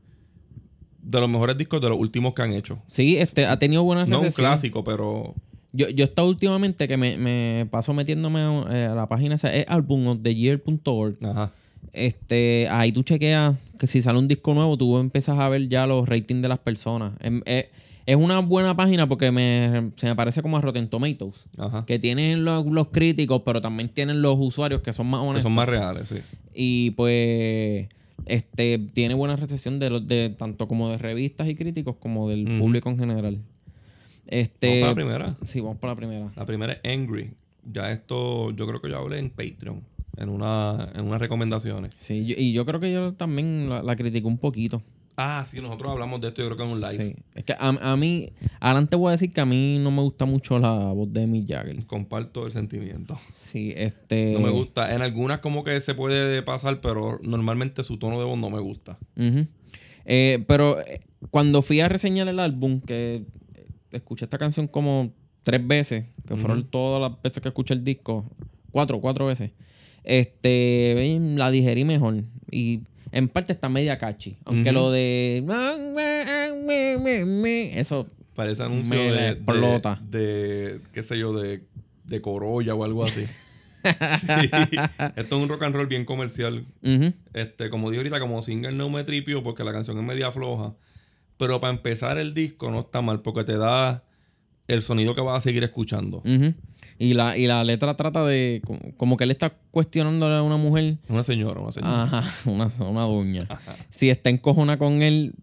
de 1.01 1.19
los 1.19 1.27
mejores 1.29 1.57
discos 1.57 1.81
de 1.81 1.89
los 1.89 1.97
últimos 1.97 2.35
que 2.35 2.43
han 2.43 2.53
hecho. 2.53 2.79
Sí, 2.85 3.17
este, 3.17 3.47
ha 3.47 3.57
tenido 3.57 3.81
buenas 3.83 4.07
No 4.07 4.21
un 4.21 4.29
clásico, 4.31 4.83
pero 4.83 5.33
Yo, 5.73 5.89
yo 5.89 6.03
he 6.03 6.07
estado 6.07 6.27
últimamente 6.27 6.87
que 6.87 6.97
me, 6.97 7.17
me 7.17 7.65
paso 7.71 7.93
metiéndome 7.93 8.39
eh, 8.71 8.85
a 8.85 8.95
la 8.95 9.07
página 9.07 9.35
esa, 9.35 9.53
es 9.53 9.65
albumoftheyear.org. 9.69 11.17
ajá. 11.25 11.51
Este, 11.93 12.67
ahí 12.69 12.91
tú 12.91 13.03
chequeas 13.03 13.55
que 13.77 13.87
si 13.87 14.01
sale 14.01 14.19
un 14.19 14.27
disco 14.27 14.53
nuevo, 14.53 14.77
tú 14.77 14.97
empiezas 14.97 15.37
a 15.39 15.49
ver 15.49 15.67
ya 15.67 15.85
los 15.87 16.07
ratings 16.07 16.41
de 16.41 16.47
las 16.47 16.59
personas. 16.59 17.13
Em- 17.19 17.41
eh, 17.45 17.69
Es 18.05 18.15
una 18.15 18.39
buena 18.39 18.75
página 18.75 19.07
porque 19.07 19.31
me, 19.31 19.91
se 19.95 20.07
me 20.07 20.15
parece 20.15 20.41
como 20.41 20.57
a 20.57 20.61
Rotten 20.61 20.87
Tomatoes. 20.89 21.45
Ajá. 21.57 21.85
Que 21.85 21.99
tienen 21.99 22.43
los, 22.45 22.65
los 22.65 22.87
críticos, 22.89 23.41
pero 23.45 23.61
también 23.61 23.89
tienen 23.89 24.21
los 24.21 24.35
usuarios 24.39 24.81
que 24.81 24.91
son 24.93 25.07
más 25.07 25.21
Que 25.21 25.27
honestos. 25.27 25.43
son 25.43 25.53
más 25.53 25.67
reales, 25.69 26.07
sí. 26.09 26.17
Y 26.53 26.91
pues 26.91 27.87
este 28.25 28.77
tiene 28.93 29.13
buena 29.15 29.35
recepción 29.35 29.79
de 29.79 29.89
los 29.89 30.07
de 30.07 30.29
tanto 30.37 30.67
como 30.67 30.89
de 30.89 30.97
revistas 30.97 31.47
y 31.47 31.55
críticos 31.55 31.95
como 31.99 32.29
del 32.29 32.45
público 32.59 32.89
en 32.89 32.99
general. 32.99 33.39
Este 34.27 34.67
Vamos 34.67 34.79
para 34.81 34.89
la 34.91 34.95
primera. 34.95 35.37
Sí, 35.45 35.59
vamos 35.61 35.77
para 35.77 35.91
la 35.93 35.97
primera. 35.97 36.31
La 36.35 36.45
primera 36.45 36.73
es 36.73 36.79
Angry. 36.91 37.31
Ya 37.71 37.91
esto, 37.91 38.51
yo 38.51 38.65
creo 38.67 38.81
que 38.81 38.89
yo 38.89 38.97
hablé 38.97 39.19
en 39.19 39.29
Patreon, 39.29 39.81
en 40.17 40.29
una, 40.29 40.89
en 40.95 41.05
unas 41.05 41.19
recomendaciones. 41.21 41.91
Sí, 41.95 42.25
yo- 42.25 42.35
y 42.37 42.53
yo 42.53 42.65
creo 42.65 42.79
que 42.79 42.91
yo 42.91 43.13
también 43.13 43.69
la, 43.69 43.83
la 43.83 43.95
critico 43.95 44.27
un 44.27 44.37
poquito. 44.37 44.81
Ah, 45.17 45.45
sí, 45.47 45.61
nosotros 45.61 45.91
hablamos 45.91 46.19
de 46.21 46.29
esto, 46.29 46.41
yo 46.41 46.47
creo 46.47 46.57
que 46.57 46.63
en 46.63 46.69
un 46.69 46.81
live. 46.81 47.03
Sí. 47.03 47.15
Es 47.35 47.43
que 47.43 47.53
a, 47.53 47.67
a 47.91 47.97
mí, 47.97 48.29
adelante 48.59 48.95
voy 48.95 49.09
a 49.09 49.11
decir 49.11 49.31
que 49.31 49.41
a 49.41 49.45
mí 49.45 49.77
no 49.79 49.91
me 49.91 50.01
gusta 50.01 50.25
mucho 50.25 50.57
la 50.57 50.71
voz 50.71 51.11
de 51.13 51.27
Mick 51.27 51.47
Jagger. 51.49 51.85
Comparto 51.85 52.45
el 52.47 52.51
sentimiento. 52.51 53.19
Sí, 53.35 53.73
este. 53.75 54.31
No 54.33 54.39
me 54.39 54.49
gusta. 54.49 54.95
En 54.95 55.01
algunas 55.03 55.39
como 55.39 55.63
que 55.63 55.79
se 55.81 55.93
puede 55.93 56.41
pasar, 56.41 56.81
pero 56.81 57.19
normalmente 57.21 57.83
su 57.83 57.97
tono 57.97 58.17
de 58.19 58.25
voz 58.25 58.39
no 58.39 58.49
me 58.49 58.59
gusta. 58.59 58.97
Eh, 60.05 60.43
pero 60.47 60.79
eh, 60.79 60.99
cuando 61.29 61.61
fui 61.61 61.79
a 61.81 61.89
reseñar 61.89 62.27
el 62.27 62.39
álbum, 62.39 62.81
que 62.81 63.23
escuché 63.91 64.25
esta 64.25 64.37
canción 64.37 64.67
como 64.67 65.11
tres 65.43 65.65
veces, 65.65 66.05
que 66.27 66.35
fueron 66.35 66.63
todas 66.65 67.01
las 67.01 67.21
veces 67.21 67.41
que 67.41 67.49
escuché 67.49 67.73
el 67.73 67.83
disco, 67.83 68.25
cuatro, 68.71 68.99
cuatro 68.99 69.25
veces, 69.25 69.51
este, 70.03 71.13
eh, 71.15 71.19
la 71.35 71.51
digerí 71.51 71.85
mejor. 71.85 72.23
Y 72.49 72.81
en 73.11 73.27
parte 73.27 73.53
está 73.53 73.69
media 73.69 73.97
catchy. 73.97 74.37
Aunque 74.45 74.71
lo 74.71 74.91
de. 74.91 75.43
Eso. 77.75 78.07
Parece 78.35 78.63
anuncio 78.63 78.95
Me 78.95 79.11
de, 79.11 79.29
explota. 79.29 80.01
de, 80.09 80.19
de, 80.19 80.81
qué 80.93 81.03
sé 81.03 81.17
yo, 81.19 81.33
de, 81.33 81.63
de 82.05 82.21
Corolla 82.21 82.73
o 82.75 82.83
algo 82.83 83.03
así. 83.03 83.25
Sí. 83.83 84.27
Esto 85.15 85.37
es 85.37 85.41
un 85.41 85.49
rock 85.49 85.63
and 85.63 85.75
roll 85.75 85.87
bien 85.87 86.05
comercial. 86.05 86.67
Este, 87.33 87.71
como 87.71 87.89
dije 87.89 88.01
ahorita, 88.01 88.19
como 88.19 88.43
single 88.43 88.73
no 88.73 88.91
me 88.91 89.03
tripio 89.03 89.41
porque 89.41 89.63
la 89.63 89.71
canción 89.71 89.97
es 89.97 90.03
media 90.03 90.31
floja. 90.31 90.75
Pero 91.41 91.59
para 91.59 91.73
empezar 91.73 92.19
el 92.19 92.35
disco 92.35 92.69
no 92.69 92.81
está 92.81 93.01
mal 93.01 93.23
porque 93.23 93.43
te 93.43 93.57
da 93.57 94.03
el 94.67 94.83
sonido 94.83 95.15
que 95.15 95.21
vas 95.21 95.39
a 95.39 95.41
seguir 95.41 95.63
escuchando. 95.63 96.21
Y 96.99 97.15
la, 97.15 97.35
y 97.35 97.47
la 97.47 97.63
letra 97.63 97.95
trata 97.95 98.23
de. 98.23 98.61
Como, 98.95 99.17
que 99.17 99.23
él 99.23 99.31
está 99.31 99.49
cuestionándole 99.71 100.35
a 100.35 100.43
una 100.43 100.57
mujer. 100.57 100.99
Una 101.09 101.23
señora, 101.23 101.59
una 101.59 101.71
señora. 101.71 102.03
Ajá, 102.03 102.31
una, 102.45 102.69
una 102.87 103.01
doña. 103.01 103.47
Si 103.89 104.11
está 104.11 104.29
encojona 104.29 104.77
con 104.77 105.01
él, 105.01 105.33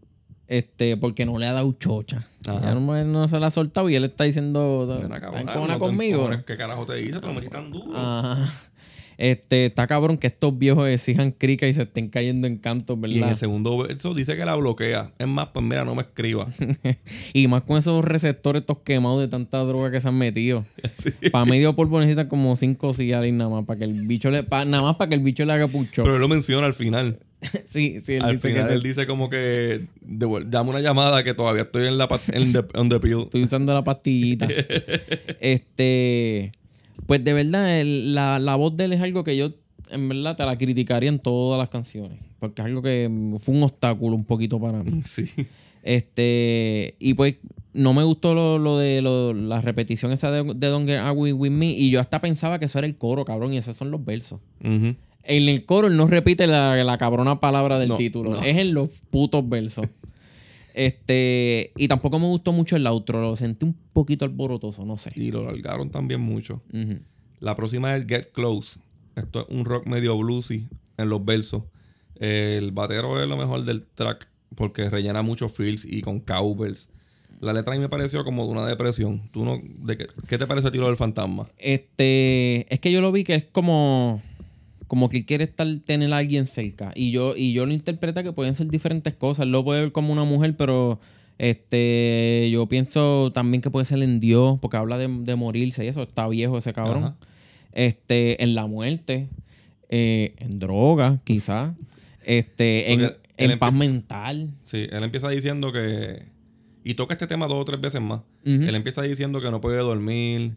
este, 0.47 0.97
porque 0.97 1.27
no 1.27 1.37
le 1.37 1.47
ha 1.47 1.53
dado 1.53 1.73
chocha. 1.73 2.29
Ajá. 2.47 2.61
Ya 2.61 2.75
no, 2.75 3.05
no 3.05 3.27
se 3.27 3.41
la 3.41 3.49
ha 3.49 3.51
soltado 3.51 3.91
y 3.91 3.97
él 3.97 4.05
está 4.05 4.23
diciendo. 4.23 5.01
¿Está 5.03 5.41
encojona 5.41 5.73
no 5.75 5.79
conmigo? 5.81 6.31
¿Qué 6.47 6.57
carajo 6.57 6.87
te 6.87 6.95
dice? 6.95 7.19
Te 7.19 7.27
lo 7.27 7.35
metí 7.35 7.49
tan 7.49 7.73
duro. 7.73 7.91
Ajá. 7.93 8.68
Este, 9.19 9.67
está 9.67 9.89
cabrón 9.89 10.17
que 10.17 10.29
estos 10.29 10.57
viejos 10.57 10.89
exijan 10.89 11.33
crica 11.33 11.67
y 11.67 11.75
se 11.75 11.83
estén 11.83 12.09
cayendo 12.09 12.47
en 12.47 12.57
cantos, 12.57 12.97
y 13.03 13.05
en 13.07 13.15
¿verdad? 13.15 13.31
el 13.31 13.35
segundo 13.37 13.77
verso 13.77 14.15
dice 14.15 14.37
que 14.37 14.45
la 14.45 14.55
bloquea. 14.55 15.13
Es 15.19 15.27
más, 15.27 15.49
pues 15.53 15.67
mira, 15.67 15.85
no 15.85 15.95
me 15.97 16.03
escriba. 16.03 16.47
Y 17.35 17.49
más 17.49 17.63
con 17.63 17.79
esos 17.79 18.05
receptores 18.05 18.63
estos 18.63 18.79
quemados 18.79 19.21
de 19.21 19.27
tanta 19.29 19.59
droga 19.65 19.91
que 19.91 20.01
se 20.01 20.07
han 20.09 20.17
metido. 20.17 20.65
Para 21.33 21.45
medio 21.45 21.75
polvo 21.75 21.99
necesitan 22.01 22.29
como 22.29 22.55
cinco 22.57 22.95
cigarros 22.95 23.33
nada 23.33 23.51
más 23.51 23.65
para 23.65 23.81
que 23.81 23.85
el 23.87 24.07
bicho 24.07 24.31
le 24.31 24.45
pa- 24.45 24.65
nada 24.65 24.83
más 24.85 24.95
para 24.97 25.09
que 25.09 25.17
el 25.17 25.23
bicho 25.23 25.45
le 25.45 25.53
haga 25.53 25.67
pucho. 25.67 26.03
Pero 26.05 26.15
él 26.15 26.21
lo 26.21 26.29
menciona 26.29 26.67
al 26.67 26.75
final. 26.75 27.19
sí, 27.65 27.99
sí, 28.01 28.15
él 28.15 28.23
al 28.23 28.35
dice 28.37 28.49
final 28.51 28.69
que 28.69 28.75
él 28.75 28.83
dice 28.83 29.07
como 29.07 29.29
que 29.31 29.87
llama 30.07 30.71
una 30.71 30.81
llamada 30.81 31.23
que 31.25 31.35
todavía 31.35 31.63
estoy 31.63 31.87
en 31.89 31.99
la 31.99 32.09
en 32.33 32.53
the, 32.53 32.65
on 32.79 32.89
the 32.89 33.01
pill. 33.01 33.23
estoy 33.25 33.43
usando 33.43 33.75
la 33.75 33.83
pastillita. 33.85 34.47
este, 35.41 36.53
pues 37.09 37.25
de 37.25 37.33
verdad 37.33 37.81
el- 37.81 38.15
la, 38.15 38.39
la 38.39 38.55
voz 38.55 38.77
de 38.77 38.85
él 38.85 38.93
es 38.93 39.01
algo 39.01 39.25
que 39.25 39.35
yo 39.37 39.51
en 39.91 40.09
verdad 40.11 40.37
te 40.37 40.45
la 40.45 40.57
criticaría 40.59 41.09
en 41.09 41.19
todas 41.19 41.59
las 41.59 41.71
canciones, 41.71 42.19
porque 42.39 42.61
es 42.63 42.67
algo 42.67 42.83
que 42.83 43.11
fue 43.41 43.55
un 43.55 43.63
obstáculo 43.63 44.15
un 44.15 44.25
poquito 44.25 44.61
para 44.61 44.83
mí. 44.85 45.01
Sí. 45.05 45.25
Este, 45.83 46.97
y 46.99 47.15
pues 47.15 47.37
no 47.73 47.95
me 47.95 48.05
gustó 48.05 48.35
lo, 48.35 48.59
lo 48.59 48.77
de 48.79 49.01
lo- 49.01 49.33
la 49.33 49.61
repetición 49.63 50.13
esa 50.13 50.31
de, 50.31 50.43
de 50.55 50.67
Don't 50.67 50.87
Get 50.87 50.99
Angry 50.99 51.33
With 51.33 51.51
Me. 51.51 51.71
Y 51.73 51.91
yo 51.91 52.01
hasta 52.01 52.21
pensaba 52.21 52.59
que 52.59 52.67
eso 52.67 52.79
era 52.79 52.87
el 52.87 52.97
coro, 52.97 53.25
cabrón, 53.25 53.53
y 53.55 53.57
esos 53.59 53.77
son 53.77 53.91
los 53.91 54.05
versos. 54.05 54.41
En 54.61 54.97
el 55.25 55.65
coro 55.65 55.89
él 55.89 55.97
no 55.97 56.07
repite 56.07 56.47
la, 56.47 56.77
la 56.85 56.99
cabrona 56.99 57.41
palabra 57.41 57.79
del 57.79 57.89
No, 57.91 57.97
título. 57.97 58.31
no. 58.33 58.43
Es 58.43 58.57
en 58.59 58.75
los 58.75 58.89
putos 59.11 59.49
versos. 59.49 59.87
Este, 60.75 61.73
y 61.77 61.89
tampoco 61.89 62.19
me 62.19 62.27
gustó 62.27 62.53
mucho 62.53 62.77
el 62.77 62.87
outro. 62.87 63.21
Lo 63.21 63.37
sentí 63.37 63.67
un 63.67 63.75
poquito 63.93 64.25
alborotoso, 64.25 64.85
no 64.85 64.97
sé. 64.97 65.11
Y 65.15 65.31
lo 65.31 65.45
largaron 65.45 65.91
también 65.91 66.21
mucho. 66.21 66.63
La 67.41 67.55
próxima 67.55 67.97
es 67.97 68.07
Get 68.07 68.33
Close. 68.33 68.81
Esto 69.17 69.41
es 69.41 69.47
un 69.49 69.65
rock 69.65 69.87
medio 69.87 70.17
bluesy 70.17 70.69
en 70.97 71.09
los 71.09 71.25
versos. 71.25 71.65
El 72.17 72.73
batero 72.73 73.23
es 73.23 73.29
lo 73.29 73.37
mejor 73.37 73.65
del 73.65 73.87
track 73.87 74.29
porque 74.55 74.91
rellena 74.91 75.23
muchos 75.23 75.53
fills 75.53 75.85
y 75.85 76.03
con 76.03 76.21
cowbells. 76.21 76.93
La 77.41 77.53
letra 77.53 77.73
a 77.73 77.77
mí 77.77 77.81
me 77.81 77.89
pareció 77.89 78.25
como 78.25 78.45
de 78.47 78.51
una 78.51 78.67
depresión. 78.67 79.29
¿Tú 79.31 79.45
no, 79.45 79.61
de 79.63 79.97
qué, 79.97 80.07
¿Qué 80.27 80.39
te 80.39 80.47
parece 80.47 80.69
el 80.69 80.73
tiro 80.73 80.87
del 80.87 80.97
fantasma? 80.97 81.47
Este, 81.57 82.73
es 82.73 82.81
que 82.81 82.91
yo 82.91 83.01
lo 83.01 83.13
vi 83.13 83.23
que 83.23 83.37
es 83.37 83.45
como 83.45 84.23
como 84.89 85.09
que 85.09 85.19
él 85.19 85.27
quiere 85.27 85.45
estar 85.45 85.67
tener 85.85 86.13
a 86.13 86.17
alguien 86.17 86.47
cerca 86.47 86.91
y 86.97 87.13
yo 87.13 87.35
y 87.37 87.53
yo 87.53 87.65
lo 87.67 87.73
interpreta 87.73 88.23
que 88.25 88.33
pueden 88.33 88.55
ser 88.57 88.67
diferentes 88.69 89.15
cosas. 89.15 89.45
Él 89.47 89.53
lo 89.53 89.63
puede 89.65 89.83
ver 89.83 89.93
como 89.93 90.13
una 90.13 90.25
mujer, 90.25 90.57
pero 90.57 90.99
este 91.39 92.49
yo 92.53 92.67
pienso 92.67 93.31
también 93.33 93.61
que 93.63 93.71
puede 93.71 93.85
ser 93.85 94.03
en 94.03 94.19
Dios 94.21 94.59
porque 94.61 94.77
habla 94.77 94.99
de, 94.99 95.07
de 95.09 95.37
morirse 95.37 95.85
y 95.85 95.89
eso 95.89 96.03
está 96.03 96.27
viejo 96.29 96.59
ese 96.59 96.73
cabrón. 96.73 97.05
Ajá. 97.05 97.17
Este, 97.73 98.43
en 98.43 98.55
la 98.55 98.67
muerte, 98.67 99.29
eh, 99.89 100.35
en 100.39 100.59
droga, 100.59 101.21
quizás. 101.25 101.77
Este, 102.25 102.93
en, 102.93 103.01
Porque 103.01 103.17
él 103.37 103.51
en 103.53 103.59
paz 103.59 103.73
empieza- 103.73 103.91
mental. 103.93 104.51
Sí, 104.65 104.87
él 104.91 105.03
empieza 105.03 105.29
diciendo 105.29 105.73
que. 105.73 106.23
Y 106.85 106.95
toca 106.95 107.13
este 107.15 107.27
tema 107.27 107.47
dos 107.47 107.61
o 107.61 107.65
tres 107.65 107.81
veces 107.81 108.01
más. 108.01 108.23
Él 108.45 108.75
empieza 108.75 109.03
diciendo 109.03 109.43
que 109.43 109.51
no 109.51 109.61
puede 109.61 109.77
dormir, 109.79 110.57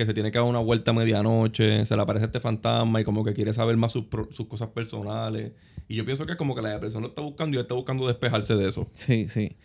que 0.00 0.06
se 0.06 0.14
tiene 0.14 0.32
que 0.32 0.38
dar 0.38 0.46
una 0.48 0.58
vuelta 0.60 0.92
a 0.92 0.94
medianoche, 0.94 1.84
se 1.84 1.94
le 1.94 2.00
aparece 2.02 2.24
este 2.24 2.40
fantasma 2.40 3.00
y 3.00 3.04
como 3.04 3.22
que 3.22 3.34
quiere 3.34 3.52
saber 3.52 3.76
más 3.76 3.92
sus, 3.92 4.06
cosas 4.48 4.68
personales. 4.68 5.52
Y 5.88 5.96
yo 5.96 6.04
pienso 6.06 6.24
que 6.24 6.32
es 6.32 6.38
como 6.38 6.54
que 6.54 6.62
la 6.62 6.70
depresión 6.70 7.02
lo 7.02 7.08
está 7.10 7.20
buscando 7.20 7.54
y 7.54 7.58
él 7.58 7.62
está 7.62 7.74
buscando 7.74 8.06
despejarse 8.06 8.54
de 8.56 8.68
eso. 8.68 8.88
Sí, 8.92 9.28
sí. 9.28 9.56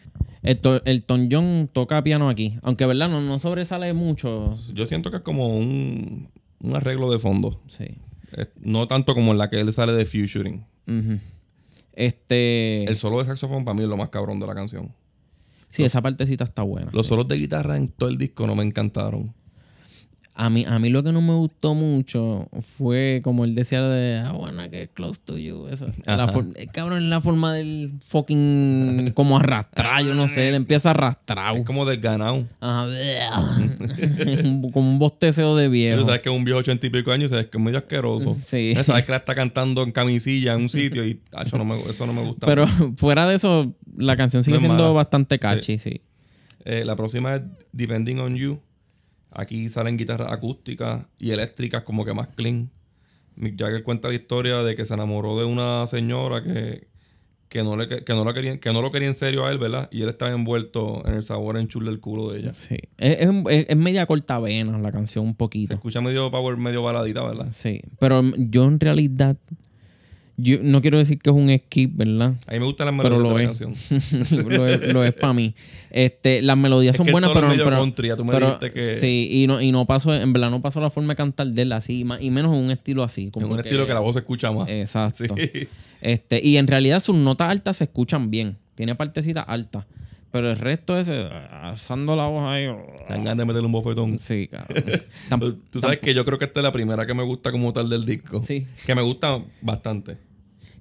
El, 0.43 0.59
to- 0.59 0.83
el 0.85 1.03
Tom 1.03 1.29
John 1.31 1.69
toca 1.71 2.03
piano 2.03 2.27
aquí. 2.29 2.57
Aunque, 2.63 2.85
¿verdad? 2.85 3.07
No, 3.09 3.21
no 3.21 3.39
sobresale 3.39 3.93
mucho. 3.93 4.55
Yo 4.73 4.85
siento 4.85 5.09
que 5.09 5.17
es 5.17 5.23
como 5.23 5.55
un, 5.57 6.29
un 6.59 6.75
arreglo 6.75 7.09
de 7.11 7.19
fondo. 7.19 7.61
Sí. 7.67 7.85
Es- 8.35 8.49
no 8.59 8.87
tanto 8.87 9.13
como 9.15 9.31
en 9.31 9.37
la 9.37 9.49
que 9.49 9.59
él 9.61 9.71
sale 9.71 9.93
de 9.93 10.03
Futuring. 10.05 10.65
Este. 11.93 12.83
El 12.85 12.95
solo 12.97 13.19
de 13.19 13.25
saxofón 13.25 13.63
para 13.63 13.75
mí 13.75 13.83
es 13.83 13.89
lo 13.89 13.97
más 13.97 14.09
cabrón 14.09 14.39
de 14.39 14.47
la 14.47 14.53
canción. 14.55 14.91
sí, 15.67 15.83
esa 15.83 16.01
partecita 16.01 16.43
está 16.43 16.61
buena. 16.63 16.89
Los 16.91 17.07
solos 17.07 17.27
de 17.27 17.35
guitarra 17.37 17.77
en 17.77 17.87
todo 17.87 18.09
el 18.09 18.17
disco 18.17 18.47
no 18.47 18.55
me 18.55 18.63
encantaron. 18.63 19.33
A 20.37 20.49
mí, 20.49 20.65
a 20.67 20.77
mí 20.79 20.89
lo 20.89 21.01
que 21.01 21.13
no 21.13 21.21
me 21.21 21.33
gustó 21.33 21.75
mucho 21.75 22.49
fue 22.77 23.21
como 23.23 23.45
él 23.45 23.55
decía 23.55 23.81
de 23.81 24.21
I 24.21 24.31
wanna 24.35 24.67
get 24.67 24.89
close 24.93 25.17
to 25.23 25.37
you. 25.37 25.67
Eso. 25.69 25.87
La 26.05 26.25
eh, 26.55 26.67
cabrón, 26.73 27.09
la 27.09 27.21
forma 27.21 27.53
del 27.53 27.93
fucking 28.05 29.11
como 29.15 29.37
arrastrar, 29.37 30.03
yo 30.03 30.13
no 30.13 30.27
sé, 30.27 30.49
él 30.49 30.55
empieza 30.55 30.89
a 30.89 30.91
arrastrar. 30.91 31.55
Es 31.55 31.65
como 31.65 31.85
desganado. 31.85 32.43
Ajá. 32.59 32.85
Como 34.73 34.89
un 34.91 34.99
bosteceo 34.99 35.55
de 35.55 35.65
Tú 35.67 35.71
viejo. 35.71 36.05
sabes 36.05 36.19
que 36.21 36.29
es 36.29 36.35
un 36.35 36.43
viejo 36.43 36.59
ochenta 36.59 36.85
y 36.85 36.89
pico 36.89 37.11
años, 37.11 37.29
sabes 37.29 37.47
que 37.47 37.57
es 37.57 37.63
medio 37.63 37.77
asqueroso. 37.77 38.33
Sí. 38.37 38.73
Sabes 38.83 39.05
que 39.05 39.11
la 39.11 39.17
está 39.19 39.35
cantando 39.35 39.83
en 39.83 39.91
camisilla 39.91 40.53
en 40.53 40.63
un 40.63 40.69
sitio 40.69 41.05
y 41.05 41.19
acho, 41.33 41.57
no 41.57 41.63
me- 41.65 41.79
eso 41.89 42.05
no 42.05 42.13
me 42.13 42.23
gusta. 42.23 42.45
Pero 42.45 42.67
fuera 42.97 43.25
de 43.27 43.35
eso, 43.35 43.73
la 43.95 44.15
canción 44.17 44.43
sigue 44.43 44.53
No 44.55 44.57
es 44.57 44.61
siendo 44.63 44.83
mala. 44.83 44.95
bastante 44.95 45.39
catchy, 45.39 45.77
sí. 45.77 46.01
Eh, 46.65 46.83
la 46.83 46.95
próxima 46.95 47.35
es 47.35 47.41
Depending 47.71 48.19
on 48.19 48.35
You. 48.35 48.59
Aquí 49.37 49.67
salen 49.69 49.97
guitarras 49.97 50.31
acústicas 50.31 51.07
y 51.19 51.31
eléctricas 51.31 51.83
como 51.83 52.05
que 52.05 52.13
más 52.13 52.29
clean. 52.29 52.71
Mick 53.35 53.59
Jagger 53.59 53.83
cuenta 53.83 54.07
la 54.07 54.13
historia 54.15 54.63
de 54.63 54.75
que 54.75 54.85
se 54.85 54.93
enamoró 54.93 55.37
de 55.37 55.43
una 55.45 55.85
señora 55.87 56.41
que, 56.41 56.87
que, 57.49 57.63
no, 57.63 57.75
le, 57.75 57.87
que, 57.87 58.13
no, 58.13 58.23
la 58.23 58.33
quería, 58.33 58.59
que 58.61 58.71
no 58.71 58.81
lo 58.81 58.91
quería 58.91 59.09
en 59.09 59.13
serio 59.13 59.45
a 59.45 59.51
él, 59.51 59.57
¿verdad? 59.57 59.89
Y 59.91 60.03
él 60.03 60.09
estaba 60.09 60.31
envuelto 60.31 61.05
en 61.05 61.15
el 61.15 61.25
sabor 61.25 61.57
en 61.57 61.67
chule 61.67 61.91
del 61.91 61.99
culo 61.99 62.31
de 62.31 62.39
ella. 62.39 62.53
Sí. 62.53 62.77
Es, 62.97 63.17
es, 63.19 63.65
es- 63.67 63.75
media 63.75 64.05
corta 64.05 64.39
vena 64.39 64.77
la 64.79 64.91
canción 64.93 65.25
un 65.25 65.31
Se 65.31 65.37
poquito. 65.37 65.75
escucha 65.75 65.99
medio 65.99 66.31
power, 66.31 66.55
medio 66.55 66.81
baladita, 66.81 67.23
¿verdad? 67.25 67.47
Sí. 67.51 67.81
Pero 67.99 68.23
yo 68.37 68.63
en 68.63 68.79
realidad, 68.79 69.35
yo 70.37 70.57
no 70.61 70.81
quiero 70.81 70.97
decir 70.97 71.17
que 71.19 71.29
es 71.29 71.35
un 71.35 71.49
skip, 71.57 71.95
¿verdad? 71.95 72.33
A 72.47 72.51
mí 72.53 72.59
me 72.59 72.65
gustan 72.65 72.87
las 72.87 73.01
Pero 73.03 73.17
melodías 73.19 73.59
lo 73.59 73.65
de 73.67 73.67
la 73.67 73.71
es. 73.71 73.99
canción. 73.99 74.49
lo 74.57 74.67
es, 74.67 74.93
lo 74.93 75.03
es 75.05 75.13
para 75.13 75.33
mí. 75.33 75.53
Este, 75.91 76.41
las 76.41 76.57
melodías 76.57 76.93
Es 76.93 76.97
son 76.97 77.05
que 77.05 77.11
buenas, 77.13 77.31
pero, 77.33 77.47
medio 77.47 77.63
pero, 77.63 77.77
country, 77.77 78.07
ya 78.09 78.15
tú 78.17 78.25
me 78.25 78.33
pero- 78.33 78.59
que- 78.59 78.79
sí, 78.79 79.29
y 79.31 79.47
no, 79.47 79.61
y 79.61 79.71
no 79.71 79.85
paso, 79.85 80.13
en 80.13 80.33
verdad 80.33 80.49
no 80.51 80.61
pasó 80.61 80.81
la 80.81 80.89
forma 80.89 81.13
de 81.13 81.17
cantar 81.17 81.47
de 81.47 81.61
él 81.61 81.71
así, 81.71 81.99
y 82.01 82.03
ma- 82.03 82.21
y 82.21 82.31
menos 82.31 82.53
en 82.53 82.63
un 82.63 82.71
estilo 82.71 83.03
así. 83.03 83.23
En 83.23 83.29
Como 83.31 83.47
un 83.47 83.59
estilo 83.59 83.87
que 83.87 83.93
la 83.93 84.01
voz 84.01 84.13
se 84.13 84.19
escucha 84.19 84.51
más. 84.51 84.67
Exacto. 84.67 85.35
Sí. 85.37 85.67
Este, 86.01 86.41
y 86.45 86.57
en 86.57 86.67
realidad 86.67 86.99
sus 86.99 87.15
notas 87.15 87.49
altas 87.49 87.77
se 87.77 87.85
escuchan 87.85 88.29
bien. 88.29 88.57
Tiene 88.75 88.93
partecitas 88.95 89.45
altas. 89.47 89.85
Pero 90.35 90.51
el 90.51 90.57
resto 90.57 90.97
ese, 90.97 91.29
alzando 91.61 92.13
la 92.17 92.27
voz 92.27 92.43
ahí. 92.43 92.65
Dan 93.07 93.23
ganas 93.23 93.37
de 93.37 93.45
meterle 93.45 93.67
un 93.67 93.71
bofetón. 93.71 94.17
Sí, 94.17 94.47
cabrón. 94.49 95.61
Tú, 95.69 95.79
sabes 95.79 95.99
que 95.99 96.13
yo 96.13 96.25
creo 96.25 96.37
que 96.37 96.43
esta 96.43 96.59
es 96.59 96.63
la 96.65 96.73
primera 96.73 97.05
que 97.05 97.13
me 97.13 97.23
gusta 97.23 97.53
como 97.53 97.71
tal 97.71 97.89
del 97.89 98.03
disco. 98.05 98.43
Sí. 98.43 98.67
Que 98.85 98.93
me 98.95 99.01
gusta 99.01 99.39
bastante. 99.61 100.17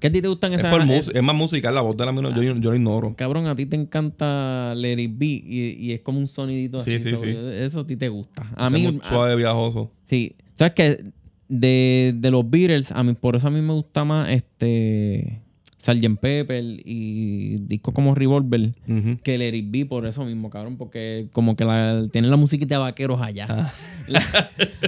¿Qué 0.01 0.09
a 0.09 0.13
ti 0.13 0.21
te 0.21 0.27
gustan 0.27 0.53
Es, 0.55 0.59
esas? 0.59 0.73
por 0.73 0.85
mus- 0.85 1.09
es 1.15 1.23
más 1.23 1.37
musical, 1.37 1.73
la 1.73 1.83
voz 1.83 1.97
de 1.97 2.05
la 2.05 2.11
mino, 2.11 2.31
yo, 2.35 2.43
yo 2.43 2.71
lo 2.71 2.75
ignoro. 2.75 3.15
Cabrón, 3.17 3.47
a 3.47 3.55
ti 3.55 3.65
te 3.67 3.77
encanta 3.77 4.75
Let 4.77 4.99
It 5.01 5.13
Be 5.17 5.27
y, 5.27 5.77
y 5.79 5.93
es 5.93 6.01
como 6.01 6.19
un 6.19 6.27
sonidito 6.27 6.81
Sí, 6.81 6.97
así. 6.97 7.11
sí, 7.11 7.17
so- 7.17 7.23
sí. 7.25 7.31
Eso 7.53 7.81
a 7.81 7.87
ti 7.87 7.97
te 7.97 8.09
gusta. 8.09 8.43
A 8.57 8.67
Ese 8.67 8.75
mí, 8.75 8.83
muy 8.91 9.01
a- 9.05 9.09
suave, 9.09 9.37
viajoso. 9.37 9.93
sí. 10.05 10.35
¿Sabes 10.57 10.75
qué? 10.75 11.05
De, 11.49 12.13
de 12.17 12.31
los 12.33 12.49
Beatles, 12.51 12.91
a 12.91 13.03
mí, 13.05 13.15
por 13.15 13.37
eso 13.37 13.47
a 13.47 13.51
mí 13.51 13.61
me 13.61 13.73
gusta 13.73 14.05
más 14.05 14.29
este 14.31 15.43
Sgt. 15.85 16.19
Pepper 16.21 16.65
y 16.65 17.57
discos 17.61 17.93
como 17.93 18.15
Revolver 18.15 18.73
Ujú. 18.89 19.19
que 19.23 19.37
Let 19.37 19.55
It 19.55 19.67
Be 19.71 19.85
por 19.87 20.07
eso 20.07 20.25
mismo, 20.25 20.49
cabrón, 20.49 20.77
porque 20.79 21.29
como 21.33 21.57
que 21.57 21.65
la, 21.65 22.07
tienen 22.11 22.31
la 22.31 22.37
musiquita 22.39 22.77
de 22.77 22.81
vaqueros 22.81 23.21
allá. 23.21 23.47
Ah. 23.51 23.75
La- 24.09 24.23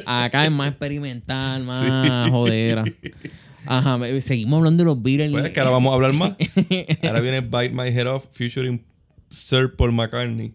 acá 0.24 0.44
es 0.46 0.50
más 0.52 0.68
experimental, 0.70 1.64
más 1.64 2.30
jodera. 2.30 2.84
Ajá, 3.66 3.98
seguimos 4.20 4.58
hablando 4.58 4.84
de 4.84 4.86
los 4.88 5.02
Beatles. 5.02 5.32
Pues 5.32 5.44
es 5.44 5.50
que 5.50 5.60
ahora 5.60 5.72
vamos 5.72 5.90
a 5.90 5.94
hablar 5.96 6.12
más. 6.12 6.36
Ahora 7.02 7.20
viene 7.20 7.40
Bite 7.40 7.70
My 7.70 7.88
Head 7.88 8.06
Off 8.06 8.26
featuring 8.30 8.82
Sir 9.28 9.74
Paul 9.76 9.92
McCartney. 9.92 10.52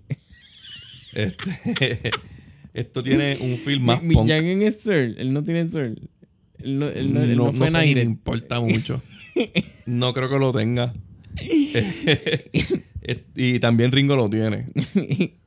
Este, 1.13 2.12
esto 2.74 3.03
tiene 3.03 3.38
un 3.41 3.57
film 3.57 3.83
más 3.83 4.01
Mi- 4.01 4.13
punk. 4.15 4.29
Jagger 4.29 4.63
es 4.63 4.81
Sir, 4.81 5.15
él 5.17 5.33
no 5.33 5.43
tiene 5.43 5.67
Sir. 5.67 6.00
No, 6.65 6.88
él 6.88 7.13
no, 7.13 7.22
él 7.22 7.38
no 7.38 7.46
no, 7.46 7.53
fue 7.53 7.60
no 7.65 7.65
sé 7.65 7.72
si 7.72 7.77
me 7.88 7.94
Knighted. 7.94 8.03
importa 8.03 8.60
mucho. 8.60 9.01
No 9.86 10.13
creo 10.13 10.30
que 10.30 10.39
lo 10.39 10.51
tenga. 10.51 10.94
y 13.36 13.60
también 13.60 13.91
Ringo 13.91 14.15
lo 14.15 14.30
tiene. 14.30 14.68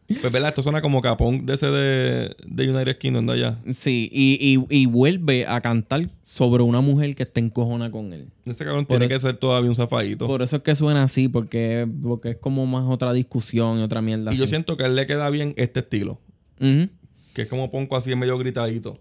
Pues, 0.07 0.33
¿verdad? 0.33 0.51
Esto 0.51 0.63
suena 0.63 0.83
como 0.83 1.01
capón 1.01 1.47
de 1.47 1.55
ese 1.55 1.67
de, 1.67 2.37
de 2.47 2.71
United 2.71 2.99
Kingdom 2.99 3.27
de 3.27 3.33
allá. 3.33 3.59
Sí, 3.73 4.09
y, 4.13 4.39
y, 4.71 4.83
y 4.83 4.87
vuelve 4.87 5.47
a 5.47 5.61
cantar 5.61 6.09
sobre 6.23 6.63
una 6.63 6.81
mujer 6.83 7.15
que 7.17 7.23
está 7.23 7.41
encojona 7.41 7.91
con 7.91 8.13
él. 8.13 8.29
Este 8.45 8.65
cabrón 8.65 8.85
Por 8.87 8.99
tiene 8.99 9.07
eso- 9.15 9.29
que 9.29 9.33
ser 9.33 9.37
todavía 9.39 9.71
un 9.71 9.77
zafadito. 9.77 10.27
Por 10.27 10.43
eso 10.43 10.57
es 10.57 10.63
que 10.63 10.77
suena 10.77 11.05
así, 11.05 11.29
porque, 11.29 11.89
porque 12.03 12.31
es 12.31 12.37
como 12.37 12.67
más 12.67 12.85
otra 12.87 13.13
discusión 13.15 13.79
y 13.79 13.83
otra 13.83 14.03
mierda. 14.03 14.33
Y 14.33 14.37
yo 14.37 14.47
siento 14.47 14.77
que 14.77 14.85
a 14.85 14.87
él 14.89 14.97
le 14.97 15.07
queda 15.07 15.31
bien 15.31 15.55
este 15.57 15.81
estilo. 15.81 16.21
Que 16.59 17.43
es 17.43 17.49
como 17.49 17.71
ponco 17.71 17.97
así 17.97 18.15
medio 18.15 18.37
gritadito. 18.39 19.01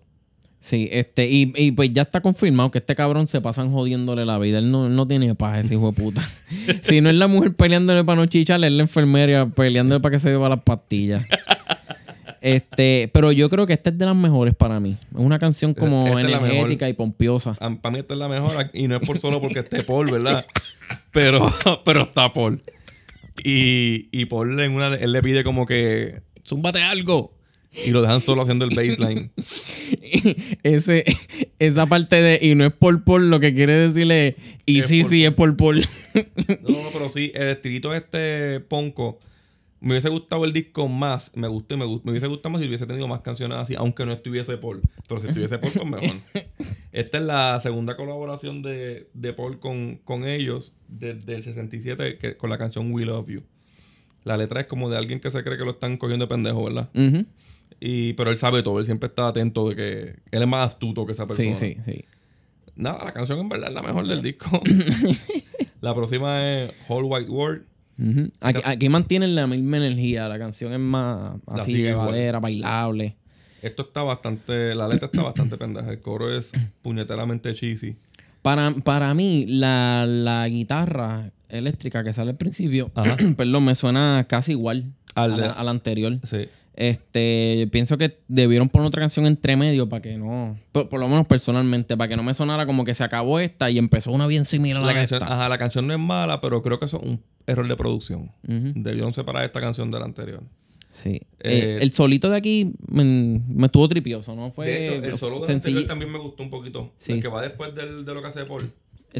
Sí, 0.63 0.87
este, 0.93 1.29
y, 1.29 1.51
y 1.57 1.73
pues 1.73 1.91
ya 1.91 2.03
está 2.03 2.21
confirmado 2.21 2.71
que 2.71 2.77
este 2.77 2.95
cabrón 2.95 3.27
se 3.27 3.41
pasan 3.41 3.69
jodiéndole 3.69 4.25
la 4.25 4.39
vida. 4.39 4.59
Él 4.59 4.71
no, 4.71 4.87
no 4.87 5.05
tiene 5.05 5.35
paz, 5.35 5.59
ese 5.59 5.73
hijo 5.73 5.91
de 5.91 6.01
puta. 6.01 6.23
si 6.81 7.01
no 7.01 7.09
es 7.09 7.15
la 7.17 7.27
mujer 7.27 7.53
peleándole 7.53 8.05
para 8.05 8.21
no 8.21 8.25
chicharle, 8.27 8.67
es 8.67 8.73
la 8.73 8.83
enfermera 8.83 9.45
peleándole 9.45 9.99
para 9.99 10.13
que 10.13 10.19
se 10.19 10.29
beba 10.29 10.47
las 10.47 10.63
pastillas. 10.63 11.25
Este, 12.39 13.09
pero 13.13 13.33
yo 13.33 13.49
creo 13.49 13.67
que 13.67 13.73
esta 13.73 13.89
es 13.89 13.97
de 13.97 14.05
las 14.05 14.15
mejores 14.15 14.55
para 14.55 14.79
mí. 14.79 14.97
Es 15.13 15.19
una 15.19 15.37
canción 15.37 15.73
como 15.73 16.07
Esta 16.07 16.21
energética 16.21 16.87
y 16.87 16.93
pompiosa. 16.93 17.55
Para 17.55 17.91
mí 17.91 17.99
esta 17.99 18.13
es 18.13 18.19
la 18.21 18.29
mejor. 18.29 18.69
Y 18.73 18.87
no 18.87 18.95
es 18.95 19.05
por 19.05 19.19
solo 19.19 19.41
porque 19.41 19.59
esté 19.59 19.83
Paul, 19.83 20.11
¿verdad? 20.11 20.45
Pero, 21.11 21.51
pero 21.83 22.03
está 22.03 22.31
Paul. 22.31 22.63
Y, 23.43 24.07
y 24.11 24.25
Paul 24.25 24.57
en 24.61 24.71
una, 24.71 24.95
él 24.95 25.11
le 25.11 25.21
pide 25.21 25.43
como 25.43 25.65
que 25.65 26.21
zúmbate 26.45 26.81
algo. 26.81 27.33
Y 27.85 27.91
lo 27.91 28.01
dejan 28.01 28.21
solo 28.21 28.41
haciendo 28.41 28.65
el 28.65 28.71
baseline. 28.75 29.31
Ese, 30.63 31.03
esa 31.59 31.85
parte 31.85 32.21
de 32.21 32.39
y 32.41 32.55
no 32.55 32.65
es 32.65 32.73
por 32.73 33.03
por 33.03 33.21
lo 33.21 33.39
que 33.39 33.53
quiere 33.53 33.73
decirle 33.73 34.35
y 34.65 34.79
Es 34.79 34.87
sí, 34.87 35.01
por 35.01 35.09
sí, 35.11 35.25
es 35.25 35.31
por 35.31 35.57
por. 35.57 35.75
No, 35.75 35.83
no, 36.83 36.89
pero 36.93 37.09
sí, 37.09 37.31
el 37.33 37.49
estilito 37.49 37.93
este 37.93 38.59
ponco. 38.59 39.19
Me 39.79 39.89
hubiese 39.89 40.07
gustado 40.07 40.45
el 40.45 40.53
disco 40.53 40.87
más. 40.87 41.31
Me 41.35 41.49
gustó 41.49 41.75
y 41.75 41.77
me, 41.77 41.83
gustó, 41.85 42.05
me 42.05 42.11
hubiese 42.11 42.27
gustado 42.27 42.51
más 42.51 42.61
si 42.61 42.67
hubiese 42.69 42.85
tenido 42.85 43.05
más 43.05 43.19
canciones 43.19 43.57
así, 43.57 43.75
aunque 43.75 44.05
no 44.05 44.13
estuviese 44.13 44.55
Paul. 44.57 44.81
Pero 45.09 45.19
si 45.19 45.27
estuviese 45.27 45.57
Paul, 45.57 45.73
pues 45.73 45.85
mejor. 45.85 46.15
Esta 46.93 47.17
es 47.17 47.23
la 47.25 47.59
segunda 47.59 47.97
colaboración 47.97 48.61
de, 48.61 49.09
de 49.13 49.33
Paul 49.33 49.59
con, 49.59 49.97
con 49.97 50.25
ellos 50.25 50.71
desde 50.87 51.35
el 51.35 51.43
67 51.43 52.17
que, 52.17 52.37
con 52.37 52.49
la 52.49 52.57
canción 52.57 52.93
We 52.93 53.03
Love 53.03 53.27
You. 53.27 53.43
La 54.23 54.37
letra 54.37 54.61
es 54.61 54.67
como 54.67 54.89
de 54.89 54.97
alguien 54.97 55.19
que 55.19 55.29
se 55.31 55.43
cree 55.43 55.57
que 55.57 55.65
lo 55.65 55.71
están 55.71 55.97
cogiendo 55.97 56.27
de 56.27 56.29
pendejo, 56.29 56.63
¿verdad? 56.63 56.89
Ujú. 56.93 57.25
Y, 57.85 58.13
pero 58.13 58.31
él 58.31 58.37
sabe 58.37 58.63
todo, 58.63 58.79
él 58.79 58.85
siempre 58.85 59.07
está 59.07 59.27
atento 59.27 59.67
de 59.67 59.75
que 59.75 60.15
él 60.31 60.41
es 60.41 60.47
más 60.47 60.69
astuto 60.69 61.05
que 61.05 61.11
esa 61.11 61.25
persona. 61.25 61.53
Sí, 61.53 61.75
sí, 61.75 61.77
sí. 61.85 62.05
Nada, 62.77 63.03
la 63.03 63.11
canción 63.11 63.39
en 63.39 63.49
verdad 63.49 63.67
es 63.67 63.75
la 63.75 63.81
mejor 63.81 64.07
del 64.07 64.21
disco. 64.21 64.61
la 65.81 65.93
próxima 65.93 66.49
es 66.49 66.71
Whole 66.87 67.07
White 67.07 67.29
World. 67.29 67.63
Aquí, 68.39 68.61
aquí 68.63 68.87
mantienen 68.87 69.35
la 69.35 69.47
misma 69.47 69.75
energía. 69.77 70.29
La 70.29 70.39
canción 70.39 70.71
es 70.71 70.79
más 70.79 71.33
así, 71.45 71.73
llevadera, 71.75 72.39
bailable. 72.39 73.17
Esto 73.61 73.81
está 73.81 74.01
bastante, 74.01 74.73
la 74.75 74.87
letra 74.87 75.07
está 75.07 75.21
bastante 75.21 75.57
pendeja. 75.57 75.91
El 75.91 75.99
coro 75.99 76.33
es 76.33 76.53
puñeteramente 76.81 77.53
cheesy. 77.53 77.97
Para, 78.41 78.71
para 78.71 79.13
mí, 79.13 79.43
la, 79.45 80.05
la 80.07 80.47
guitarra 80.47 81.31
eléctrica 81.49 82.01
que 82.01 82.13
sale 82.13 82.31
al 82.31 82.37
principio, 82.37 82.91
Ajá. 82.95 83.17
perdón, 83.35 83.65
me 83.65 83.75
suena 83.75 84.25
casi 84.29 84.53
igual 84.53 84.93
Al 85.15 85.33
a, 85.33 85.37
la, 85.37 85.51
a 85.51 85.63
la 85.65 85.71
anterior. 85.71 86.17
Sí. 86.23 86.47
Este, 86.75 87.67
pienso 87.71 87.97
que 87.97 88.17
debieron 88.27 88.67
poner 88.69 88.87
otra 88.87 89.01
canción 89.01 89.25
entre 89.27 89.55
medio 89.55 89.87
para 89.89 90.01
que 90.01 90.17
no, 90.17 90.57
por, 90.71 90.89
por 90.89 90.99
lo 90.99 91.07
menos 91.07 91.27
personalmente, 91.27 91.95
para 91.95 92.07
que 92.07 92.15
no 92.17 92.23
me 92.23 92.33
sonara 92.33 92.65
como 92.65 92.83
que 92.83 92.93
se 92.93 93.03
acabó 93.03 93.39
esta 93.39 93.69
y 93.69 93.77
empezó 93.77 94.11
una 94.11 94.25
bien 94.27 94.43
similar 94.45 94.81
a 94.83 94.85
La 94.87 94.93
la 94.93 94.99
canción, 94.99 95.21
esta. 95.21 95.33
ajá, 95.33 95.49
la 95.49 95.57
canción 95.57 95.85
no 95.87 95.93
es 95.93 95.99
mala, 95.99 96.41
pero 96.41 96.61
creo 96.61 96.79
que 96.79 96.85
eso 96.85 96.97
es 97.01 97.07
un 97.07 97.21
error 97.45 97.67
de 97.67 97.75
producción. 97.75 98.31
Debieron 98.43 99.13
separar 99.13 99.43
esta 99.43 99.61
canción 99.61 99.91
de 99.91 99.99
la 99.99 100.05
anterior. 100.05 100.41
Sí. 100.91 101.09
Eh, 101.09 101.19
Eh, 101.41 101.77
el 101.81 101.91
solito 101.91 102.29
de 102.29 102.37
aquí 102.37 102.73
me, 102.87 103.03
me 103.47 103.65
estuvo 103.65 103.87
tripioso, 103.87 104.35
¿no? 104.35 104.51
Fue 104.51 104.65
de 104.67 104.83
hecho, 104.83 105.05
el 105.05 105.17
solo 105.17 105.39
de 105.39 105.47
sencillo- 105.47 105.77
anterior 105.79 105.87
también 105.87 106.11
me 106.11 106.19
gustó 106.19 106.43
un 106.43 106.49
poquito. 106.51 106.91
Sí, 106.99 107.13
el 107.13 107.21
que 107.21 107.27
sí. 107.29 107.33
va 107.33 107.41
después 107.41 107.73
del- 107.75 108.05
de 108.05 108.13
lo 108.13 108.21
que 108.21 108.27
hace 108.27 108.45
Paul. 108.45 108.71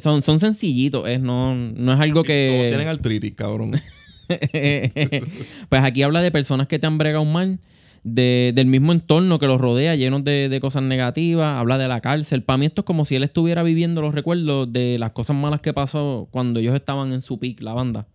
Son, 0.01 0.21
son 0.23 0.39
sencillitos, 0.39 1.07
es, 1.07 1.19
no, 1.19 1.53
no 1.55 1.93
es 1.93 1.99
algo 1.99 2.23
Todos 2.23 2.27
tienen 2.27 2.79
que... 2.79 2.87
artritis, 2.89 3.33
cabrón. 3.35 3.73
pues 5.69 5.83
aquí 5.83 6.03
habla 6.03 6.21
de 6.21 6.31
personas 6.31 6.67
que 6.67 6.79
te 6.79 6.87
han 6.87 6.97
bregado 6.97 7.25
mal, 7.25 7.59
de- 8.03 8.51
del 8.55 8.67
mismo 8.67 8.91
entorno 8.91 9.39
que 9.39 9.47
los 9.47 9.59
rodea, 9.61 9.95
llenos 9.95 10.23
de, 10.23 10.49
de 10.49 10.59
cosas 10.59 10.83
negativas, 10.83 11.55
habla 11.57 11.77
de 11.77 11.87
la 11.87 12.01
cárcel. 12.01 12.43
Para 12.43 12.57
mí 12.57 12.65
esto 12.65 12.81
es 12.81 12.85
como 12.85 13.05
si 13.05 13.15
él 13.15 13.23
estuviera 13.23 13.63
viviendo 13.63 14.01
los 14.01 14.13
recuerdos 14.13 14.71
de 14.71 14.97
las 14.99 15.11
cosas 15.11 15.35
malas 15.35 15.61
que 15.61 15.73
pasó 15.73 16.27
cuando 16.31 16.59
ellos 16.59 16.75
estaban 16.75 17.13
en 17.13 17.21
su 17.21 17.39
peak, 17.39 17.61
la 17.61 17.73
banda. 17.73 18.07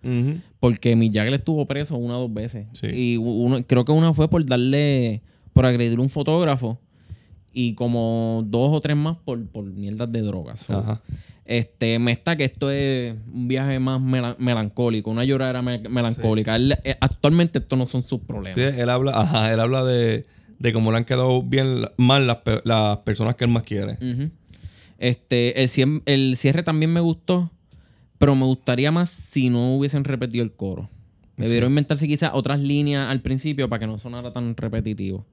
Porque 0.61 0.95
Mick 0.97 1.15
Jagger 1.15 1.35
estuvo 1.35 1.67
preso 1.67 1.97
una 1.97 2.19
o 2.19 2.23
dos 2.23 2.35
veces. 2.35 2.67
Sí. 2.73 2.89
Y 2.93 3.17
uno, 3.17 3.63
creo 3.67 3.85
que 3.85 3.93
una 3.93 4.13
fue 4.13 4.29
por 4.29 4.45
darle, 4.45 5.23
por 5.53 5.65
agredir 5.67 5.99
a 5.99 6.03
un 6.03 6.11
fotógrafo. 6.11 6.79
Y 7.53 7.73
como 7.75 8.45
dos 8.47 8.71
o 8.73 8.81
tres 8.81 8.97
más 8.97 9.17
por, 9.25 9.45
por 9.47 9.65
mierdas 9.65 10.13
de 10.13 10.21
drogas. 10.21 10.69
Ajá. 10.71 11.01
Este, 11.49 11.99
me 11.99 12.13
está 12.13 12.37
que 12.37 12.45
esto 12.45 12.71
es 12.71 13.15
un 13.33 13.49
viaje 13.49 13.81
más 13.81 13.99
mela- 14.03 14.37
melancólico, 14.39 15.11
una 15.11 15.25
lloradera 15.25 15.63
me- 15.63 15.79
melancólica. 15.89 16.55
Él, 16.57 16.77
eh, 16.85 16.97
actualmente 17.01 17.59
estos 17.61 17.79
no 17.79 17.87
son 17.87 18.03
sus 18.03 18.21
problemas. 18.21 18.55
Sí, 18.55 18.61
él 18.61 18.91
habla, 18.91 19.13
ajá, 19.19 19.51
él 19.53 19.59
habla 19.59 19.83
de, 19.83 20.27
de 20.59 20.73
cómo 20.75 20.91
le 20.93 20.99
han 20.99 21.07
quedado 21.07 21.43
bien 21.43 21.87
mal 21.97 22.27
las, 22.27 22.37
pe- 22.39 22.61
las 22.65 22.99
personas 22.99 23.35
que 23.35 23.45
él 23.45 23.51
más 23.51 23.63
quiere. 23.63 23.97
Este, 24.99 25.63
el, 25.63 25.69
ciem- 25.69 26.03
el 26.05 26.37
cierre 26.37 26.63
también 26.63 26.93
me 26.93 27.01
gustó, 27.01 27.51
pero 28.19 28.37
me 28.37 28.45
gustaría 28.45 28.91
más 28.93 29.09
si 29.09 29.49
no 29.49 29.75
hubiesen 29.75 30.05
repetido 30.05 30.45
el 30.45 30.53
coro. 30.53 30.91
Debieron 31.39 31.71
inventarse 31.71 32.07
quizás 32.09 32.33
otras 32.35 32.61
líneas 32.61 33.09
al 33.09 33.23
principio 33.23 33.69
para 33.71 33.81
que 33.81 33.87
no 33.87 33.97
sonara 33.97 34.33
tan 34.33 34.55
repetitivo. 34.55 35.25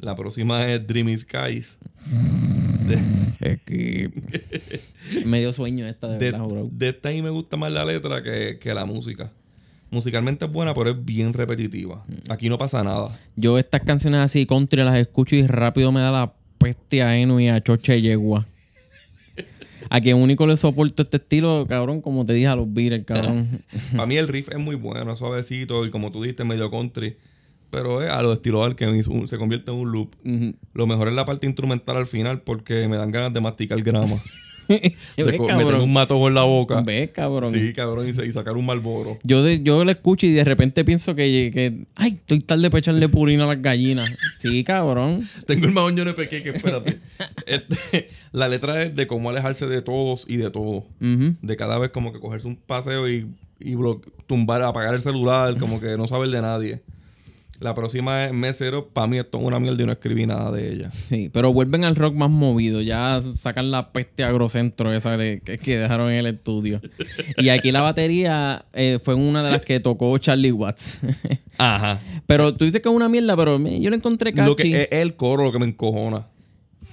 La 0.00 0.14
próxima 0.14 0.66
es 0.66 0.86
Dreamy 0.86 1.16
Skies. 1.16 1.78
Me 5.24 5.40
dio 5.40 5.52
sueño 5.52 5.86
esta 5.86 6.08
de, 6.08 6.18
De, 6.18 6.30
verdad, 6.32 6.46
bro. 6.46 6.68
de 6.70 6.88
esta 6.88 7.10
ahí 7.10 7.22
me 7.22 7.30
gusta 7.30 7.56
más 7.56 7.72
la 7.72 7.84
letra 7.84 8.22
que, 8.22 8.58
que 8.60 8.74
la 8.74 8.84
música. 8.84 9.32
Musicalmente 9.90 10.44
es 10.44 10.52
buena, 10.52 10.74
pero 10.74 10.90
es 10.90 11.04
bien 11.04 11.32
repetitiva. 11.32 12.04
Mm. 12.08 12.32
Aquí 12.32 12.48
no 12.48 12.58
pasa 12.58 12.82
nada. 12.82 13.18
Yo 13.36 13.58
estas 13.58 13.82
canciones 13.82 14.20
así 14.20 14.46
country 14.46 14.82
las 14.82 14.96
escucho 14.96 15.36
y 15.36 15.46
rápido 15.46 15.92
me 15.92 16.00
da 16.00 16.10
la 16.10 16.32
peste 16.58 17.02
a 17.02 17.16
Eno 17.16 17.38
y 17.40 17.48
a 17.48 17.62
Choche 17.62 18.00
Yegua. 18.00 18.46
A 19.88 20.00
quien 20.00 20.16
único 20.16 20.46
le 20.46 20.56
soporto 20.56 21.02
este 21.02 21.18
estilo, 21.18 21.64
cabrón, 21.68 22.00
como 22.00 22.26
te 22.26 22.32
dije, 22.32 22.48
a 22.48 22.56
los 22.56 22.72
Beatles, 22.72 23.04
cabrón. 23.04 23.46
Para 23.92 24.06
mí 24.06 24.16
el 24.16 24.28
riff 24.28 24.48
es 24.48 24.58
muy 24.58 24.74
bueno, 24.74 25.12
es 25.12 25.18
suavecito 25.18 25.86
y 25.86 25.90
como 25.90 26.10
tú 26.10 26.22
dijiste, 26.22 26.44
medio 26.44 26.70
country. 26.70 27.16
Pero 27.70 28.02
es 28.02 28.10
a 28.10 28.22
lo 28.22 28.32
estilo 28.32 28.64
Alchemist, 28.64 29.08
un- 29.08 29.28
se 29.28 29.36
convierte 29.38 29.70
en 29.70 29.76
un 29.78 29.90
loop. 29.92 30.14
Lo 30.74 30.86
mejor 30.86 31.08
es 31.08 31.14
la 31.14 31.24
parte 31.24 31.46
instrumental 31.46 31.96
al 31.96 32.06
final 32.06 32.40
porque 32.42 32.86
me 32.88 32.96
dan 32.96 33.10
ganas 33.10 33.32
de 33.32 33.40
masticar 33.40 33.80
grama. 33.82 34.20
¿Ves, 34.68 34.94
de 35.16 35.24
meter 35.54 35.74
un 35.76 35.92
matojo 35.92 36.26
en 36.26 36.34
la 36.34 36.42
boca. 36.42 36.80
¿Ves, 36.80 37.10
cabrón? 37.10 37.52
Sí, 37.52 37.72
cabrón, 37.72 38.08
y, 38.08 38.10
y 38.10 38.32
sacar 38.32 38.56
un 38.56 38.66
malboro. 38.66 39.16
Yo, 39.22 39.44
de- 39.44 39.62
yo 39.62 39.84
lo 39.84 39.90
escucho 39.92 40.26
y 40.26 40.32
de 40.32 40.42
repente 40.42 40.84
pienso 40.84 41.14
que, 41.14 41.50
que 41.54 41.84
ay, 41.94 42.14
estoy 42.14 42.40
tarde 42.40 42.68
para 42.68 42.80
echarle 42.80 43.08
purina 43.08 43.44
a 43.44 43.46
las 43.46 43.62
gallinas. 43.62 44.10
Sí, 44.40 44.64
cabrón. 44.64 45.28
Tengo 45.46 45.66
el 45.88 45.94
lleno 45.94 46.10
de 46.10 46.14
pequeño, 46.14 46.50
espérate. 46.52 46.98
Este, 47.46 48.10
la 48.32 48.48
letra 48.48 48.82
es 48.82 48.96
de 48.96 49.06
cómo 49.06 49.30
alejarse 49.30 49.66
de 49.68 49.82
todos 49.82 50.24
y 50.28 50.36
de 50.36 50.50
todo. 50.50 50.84
De 50.98 51.56
cada 51.56 51.78
vez 51.78 51.90
como 51.90 52.12
que 52.12 52.18
cogerse 52.18 52.48
un 52.48 52.56
paseo 52.56 53.08
y, 53.08 53.28
y 53.60 53.76
tumbar, 54.26 54.62
apagar 54.62 54.94
el 54.94 55.00
celular, 55.00 55.56
como 55.58 55.80
que 55.80 55.96
no 55.96 56.08
saber 56.08 56.30
de 56.30 56.42
nadie. 56.42 56.82
La 57.60 57.74
próxima 57.74 58.26
es 58.26 58.32
Mesero. 58.32 58.88
Para 58.88 59.06
mí 59.06 59.16
esto 59.18 59.38
es 59.38 59.44
una 59.44 59.58
mierda 59.58 59.82
y 59.82 59.86
no 59.86 59.92
escribí 59.92 60.26
nada 60.26 60.50
de 60.50 60.72
ella. 60.74 60.90
Sí, 61.06 61.30
pero 61.32 61.52
vuelven 61.52 61.84
al 61.84 61.96
rock 61.96 62.14
más 62.14 62.28
movido. 62.30 62.82
Ya 62.82 63.18
sacan 63.20 63.70
la 63.70 63.92
peste 63.92 64.24
agrocentro 64.24 64.92
esa 64.92 65.16
de, 65.16 65.40
que, 65.44 65.56
que 65.58 65.78
dejaron 65.78 66.10
en 66.10 66.18
el 66.18 66.26
estudio. 66.26 66.80
Y 67.38 67.48
aquí 67.48 67.72
la 67.72 67.80
batería 67.80 68.66
eh, 68.74 68.98
fue 69.02 69.14
una 69.14 69.42
de 69.42 69.50
las 69.52 69.62
que 69.62 69.80
tocó 69.80 70.16
Charlie 70.18 70.52
Watts. 70.52 71.00
Ajá. 71.58 71.98
pero 72.26 72.54
tú 72.54 72.66
dices 72.66 72.82
que 72.82 72.88
es 72.90 72.94
una 72.94 73.08
mierda, 73.08 73.34
pero 73.36 73.58
me- 73.58 73.80
yo 73.80 73.88
la 73.88 73.96
encontré. 73.96 74.32
Lo 74.32 74.54
que 74.56 74.82
es 74.82 74.88
el 74.90 75.16
coro 75.16 75.44
lo 75.44 75.52
que 75.52 75.58
me 75.58 75.66
encojona. 75.66 76.26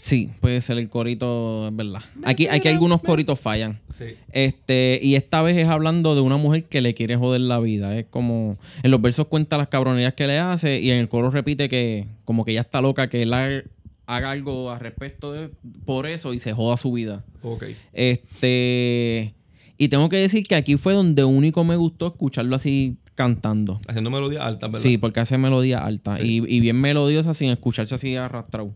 Sí, 0.05 0.31
puede 0.41 0.59
ser 0.59 0.77
el 0.79 0.89
corito, 0.89 1.69
es 1.69 1.75
verdad. 1.77 2.01
Aquí, 2.25 2.47
aquí 2.47 2.67
algunos 2.67 2.99
coritos 2.99 3.39
fallan. 3.39 3.79
Sí. 3.89 4.03
Este, 4.33 4.99
y 5.01 5.15
esta 5.15 5.41
vez 5.41 5.55
es 5.55 5.69
hablando 5.69 6.13
de 6.13 6.19
una 6.19 6.35
mujer 6.35 6.65
que 6.65 6.81
le 6.81 6.93
quiere 6.93 7.15
joder 7.15 7.39
la 7.39 7.57
vida. 7.59 7.97
Es 7.97 8.07
como. 8.09 8.57
En 8.83 8.91
los 8.91 9.01
versos 9.01 9.27
cuenta 9.27 9.57
las 9.57 9.69
cabronerías 9.69 10.13
que 10.13 10.27
le 10.27 10.39
hace 10.39 10.81
y 10.81 10.91
en 10.91 10.97
el 10.99 11.07
coro 11.07 11.31
repite 11.31 11.69
que, 11.69 12.05
como 12.25 12.43
que 12.43 12.51
ella 12.51 12.59
está 12.61 12.81
loca, 12.81 13.07
que 13.07 13.21
él 13.21 13.33
ha- 13.33 13.63
haga 14.05 14.31
algo 14.31 14.71
al 14.71 14.81
respecto 14.81 15.31
de, 15.31 15.49
por 15.85 16.05
eso 16.05 16.33
y 16.33 16.39
se 16.39 16.51
joda 16.51 16.75
su 16.75 16.91
vida. 16.91 17.23
Ok. 17.41 17.63
Este. 17.93 19.33
Y 19.77 19.87
tengo 19.87 20.09
que 20.09 20.17
decir 20.17 20.45
que 20.45 20.55
aquí 20.55 20.75
fue 20.75 20.93
donde 20.93 21.23
único 21.23 21.63
me 21.63 21.75
gustó 21.77 22.07
escucharlo 22.07 22.55
así 22.57 22.97
cantando. 23.15 23.79
Haciendo 23.87 24.09
melodías 24.09 24.43
altas, 24.43 24.69
¿verdad? 24.69 24.83
Sí, 24.83 24.97
porque 24.97 25.19
hace 25.21 25.37
melodía 25.37 25.79
alta 25.85 26.17
Sí. 26.17 26.43
y, 26.47 26.55
y 26.57 26.59
bien 26.59 26.79
melodiosa 26.79 27.33
sin 27.33 27.49
escucharse 27.49 27.95
así 27.95 28.15
arrastrado. 28.15 28.75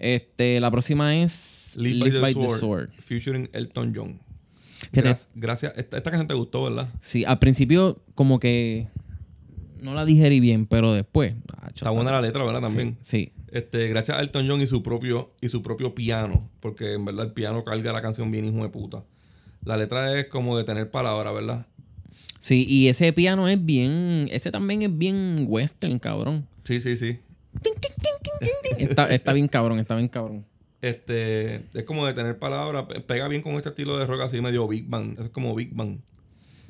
Este, 0.00 0.60
la 0.60 0.70
próxima 0.70 1.16
es 1.16 1.76
Live, 1.78 2.20
by, 2.20 2.34
the, 2.34 2.58
sword, 2.58 2.90
Featuring 2.98 3.50
Elton 3.52 3.92
John. 3.94 4.20
Gracias. 4.92 5.28
gracias. 5.34 5.72
Esta, 5.76 5.98
esta 5.98 6.10
canción 6.10 6.26
te 6.26 6.34
gustó, 6.34 6.64
¿verdad? 6.64 6.88
Sí, 7.00 7.24
al 7.24 7.38
principio 7.38 8.02
como 8.14 8.40
que 8.40 8.88
no 9.80 9.94
la 9.94 10.04
digerí 10.04 10.40
bien, 10.40 10.66
pero 10.66 10.92
después. 10.92 11.34
ah, 11.56 11.70
Está 11.74 11.90
buena 11.90 12.12
la 12.12 12.20
letra, 12.20 12.44
¿verdad? 12.44 12.62
También. 12.62 12.96
Sí. 13.00 13.32
Este, 13.52 13.88
gracias 13.88 14.16
a 14.18 14.20
Elton 14.20 14.48
John 14.48 14.60
y 14.60 14.66
su 14.66 14.82
propio 14.82 15.34
y 15.40 15.48
su 15.48 15.60
propio 15.62 15.94
piano, 15.94 16.48
porque 16.60 16.94
en 16.94 17.04
verdad 17.04 17.26
el 17.26 17.32
piano 17.32 17.64
carga 17.64 17.92
la 17.92 18.00
canción 18.00 18.30
bien 18.30 18.44
hijo 18.44 18.62
de 18.62 18.68
puta. 18.68 19.04
La 19.64 19.76
letra 19.76 20.18
es 20.18 20.26
como 20.26 20.56
de 20.56 20.64
tener 20.64 20.90
palabras, 20.90 21.34
¿verdad? 21.34 21.66
Sí, 22.38 22.64
y 22.66 22.88
ese 22.88 23.12
piano 23.12 23.48
es 23.48 23.62
bien. 23.62 24.28
Ese 24.30 24.50
también 24.50 24.82
es 24.82 24.96
bien 24.96 25.44
western, 25.46 25.98
cabrón. 25.98 26.46
Sí, 26.62 26.80
sí, 26.80 26.96
sí. 26.96 27.18
Está, 29.02 29.14
está 29.14 29.32
bien 29.32 29.48
cabrón, 29.48 29.78
está 29.78 29.96
bien 29.96 30.08
cabrón. 30.08 30.44
Este, 30.82 31.56
es 31.74 31.84
como 31.84 32.06
de 32.06 32.14
tener 32.14 32.38
palabras, 32.38 32.84
pe- 32.86 33.00
pega 33.00 33.28
bien 33.28 33.42
con 33.42 33.54
este 33.54 33.68
estilo 33.68 33.98
de 33.98 34.06
rock 34.06 34.22
así 34.22 34.40
medio 34.40 34.66
Big 34.66 34.86
Bang. 34.88 35.12
Eso 35.14 35.24
es 35.24 35.28
como 35.30 35.54
Big 35.54 35.74
Bang. 35.74 35.98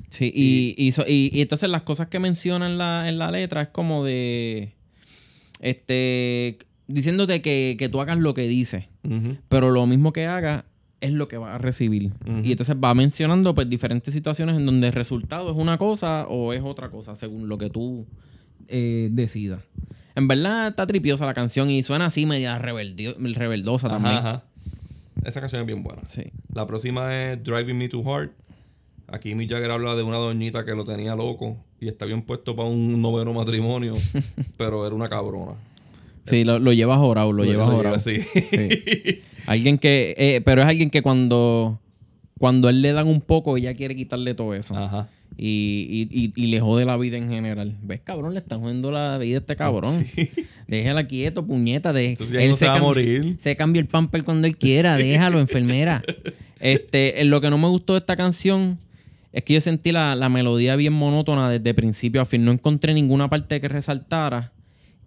Sí, 0.09 0.29
y, 0.35 0.75
y, 0.77 0.91
so- 0.91 1.05
y- 1.07 1.29
y 1.33 1.41
entonces 1.41 1.69
las 1.69 1.83
cosas 1.83 2.07
que 2.07 2.19
menciona 2.19 2.65
en 2.67 2.77
la, 2.77 3.07
en 3.07 3.17
la 3.17 3.31
letra 3.31 3.61
es 3.61 3.67
como 3.69 4.03
de. 4.03 4.73
Este. 5.59 6.57
Diciéndote 6.87 7.41
que, 7.41 7.77
que 7.79 7.87
tú 7.87 8.01
hagas 8.01 8.17
lo 8.17 8.33
que 8.33 8.47
dices. 8.47 8.85
Pero 9.47 9.71
lo 9.71 9.87
mismo 9.87 10.11
que 10.11 10.25
hagas 10.25 10.65
es 10.99 11.13
lo 11.13 11.27
que 11.29 11.37
vas 11.37 11.55
a 11.55 11.57
recibir. 11.57 12.11
Y 12.43 12.51
entonces 12.51 12.75
va 12.75 12.93
mencionando 12.93 13.55
pues 13.55 13.69
diferentes 13.69 14.13
situaciones 14.13 14.57
en 14.57 14.65
donde 14.65 14.87
el 14.87 14.93
resultado 14.93 15.49
es 15.49 15.55
una 15.55 15.77
cosa 15.77 16.27
o 16.27 16.51
es 16.53 16.61
otra 16.63 16.89
cosa, 16.91 17.15
según 17.15 17.47
lo 17.47 17.57
que 17.57 17.69
tú 17.69 18.05
eh, 18.67 19.07
decidas. 19.11 19.61
En 20.15 20.27
verdad 20.27 20.67
está 20.69 20.85
tripiosa 20.87 21.25
la 21.25 21.33
canción 21.33 21.69
y 21.69 21.83
suena 21.83 22.07
así 22.07 22.25
media 22.25 22.57
rebeldio- 22.59 23.15
rebeldosa 23.17 23.87
también. 23.89 24.15
Ajá. 24.15 24.43
Esa 25.23 25.39
canción 25.39 25.61
es 25.61 25.67
bien 25.67 25.83
buena. 25.83 26.01
Sí. 26.05 26.23
La 26.53 26.65
próxima 26.67 27.15
es 27.15 27.43
Driving 27.43 27.77
Me 27.77 27.87
to 27.89 28.03
Heart. 28.03 28.31
Aquí 29.07 29.35
Mick 29.35 29.49
Jagger 29.49 29.71
habla 29.71 29.95
de 29.95 30.03
una 30.03 30.17
doñita 30.17 30.63
que 30.65 30.71
lo 30.73 30.85
tenía 30.85 31.15
loco 31.15 31.57
y 31.79 31.87
está 31.89 32.05
bien 32.05 32.21
puesto 32.21 32.55
para 32.55 32.69
un 32.69 33.01
noveno 33.01 33.33
matrimonio, 33.33 33.93
pero 34.57 34.85
era 34.85 34.95
una 34.95 35.09
cabrona. 35.09 35.53
Sí, 36.25 36.43
lo, 36.43 36.59
lo 36.59 36.71
llevas 36.71 36.99
orado, 36.99 37.33
lo, 37.33 37.43
llevas 37.43 37.69
orado. 37.69 37.99
Sí. 37.99 38.21
Sí. 38.21 39.21
Alguien 39.47 39.77
que, 39.79 40.13
eh, 40.17 40.41
pero 40.45 40.61
es 40.61 40.67
alguien 40.67 40.89
que 40.91 41.01
cuando, 41.01 41.79
cuando 42.37 42.69
él 42.69 42.81
le 42.83 42.93
dan 42.93 43.07
un 43.07 43.21
poco, 43.21 43.57
ella 43.57 43.73
quiere 43.73 43.95
quitarle 43.95 44.33
todo 44.35 44.53
eso. 44.53 44.77
Ajá. 44.77 45.09
Y, 45.37 46.07
y, 46.11 46.19
y, 46.19 46.33
y 46.35 46.47
le 46.47 46.59
jode 46.59 46.85
la 46.85 46.97
vida 46.97 47.17
en 47.17 47.29
general. 47.29 47.77
¿Ves, 47.81 48.01
cabrón? 48.01 48.33
Le 48.33 48.39
están 48.39 48.61
jodiendo 48.61 48.91
la 48.91 49.17
vida 49.17 49.37
a 49.37 49.39
este 49.39 49.55
cabrón. 49.55 50.05
Déjala 50.67 51.07
quieto, 51.07 51.45
puñeta. 51.45 51.93
De, 51.93 52.15
ya 52.15 52.47
no 52.47 52.57
se 52.57 52.67
va 52.67 52.75
a 52.75 52.79
morir. 52.79 53.37
Se 53.39 53.55
cambia 53.55 53.79
el 53.79 53.87
pamper 53.87 54.23
cuando 54.23 54.47
él 54.47 54.57
quiera. 54.57 54.95
Déjalo, 54.97 55.39
enfermera. 55.39 56.03
Este, 56.59 57.23
lo 57.25 57.41
que 57.41 57.49
no 57.49 57.57
me 57.57 57.67
gustó 57.67 57.93
de 57.93 57.99
esta 57.99 58.15
canción 58.15 58.77
es 59.31 59.43
que 59.43 59.53
yo 59.53 59.61
sentí 59.61 59.91
la, 59.91 60.15
la 60.15 60.29
melodía 60.29 60.75
bien 60.75 60.93
monótona 60.93 61.49
desde 61.49 61.73
principio 61.73 62.21
a 62.21 62.25
fin. 62.25 62.43
No 62.43 62.51
encontré 62.51 62.93
ninguna 62.93 63.29
parte 63.29 63.59
que 63.61 63.67
resaltara. 63.67 64.51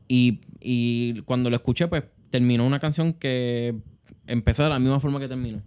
Y, 0.09 0.41
y 0.61 1.21
cuando 1.23 1.51
lo 1.51 1.57
escuché, 1.57 1.87
pues 1.87 2.03
terminó 2.31 2.67
una 2.67 2.81
canción 2.81 3.13
que 3.13 3.77
empezó 4.27 4.65
de 4.65 4.71
la 4.71 4.79
misma 4.79 5.01
forma 5.01 5.21
que 5.21 5.29
terminó. 5.29 5.63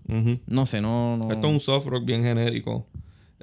No 0.47 0.65
sé, 0.65 0.81
no. 0.81 1.17
no. 1.17 1.31
Esto 1.31 1.47
es 1.47 1.53
un 1.53 1.59
soft 1.59 1.87
rock 1.87 2.05
bien 2.05 2.23
genérico. 2.23 2.87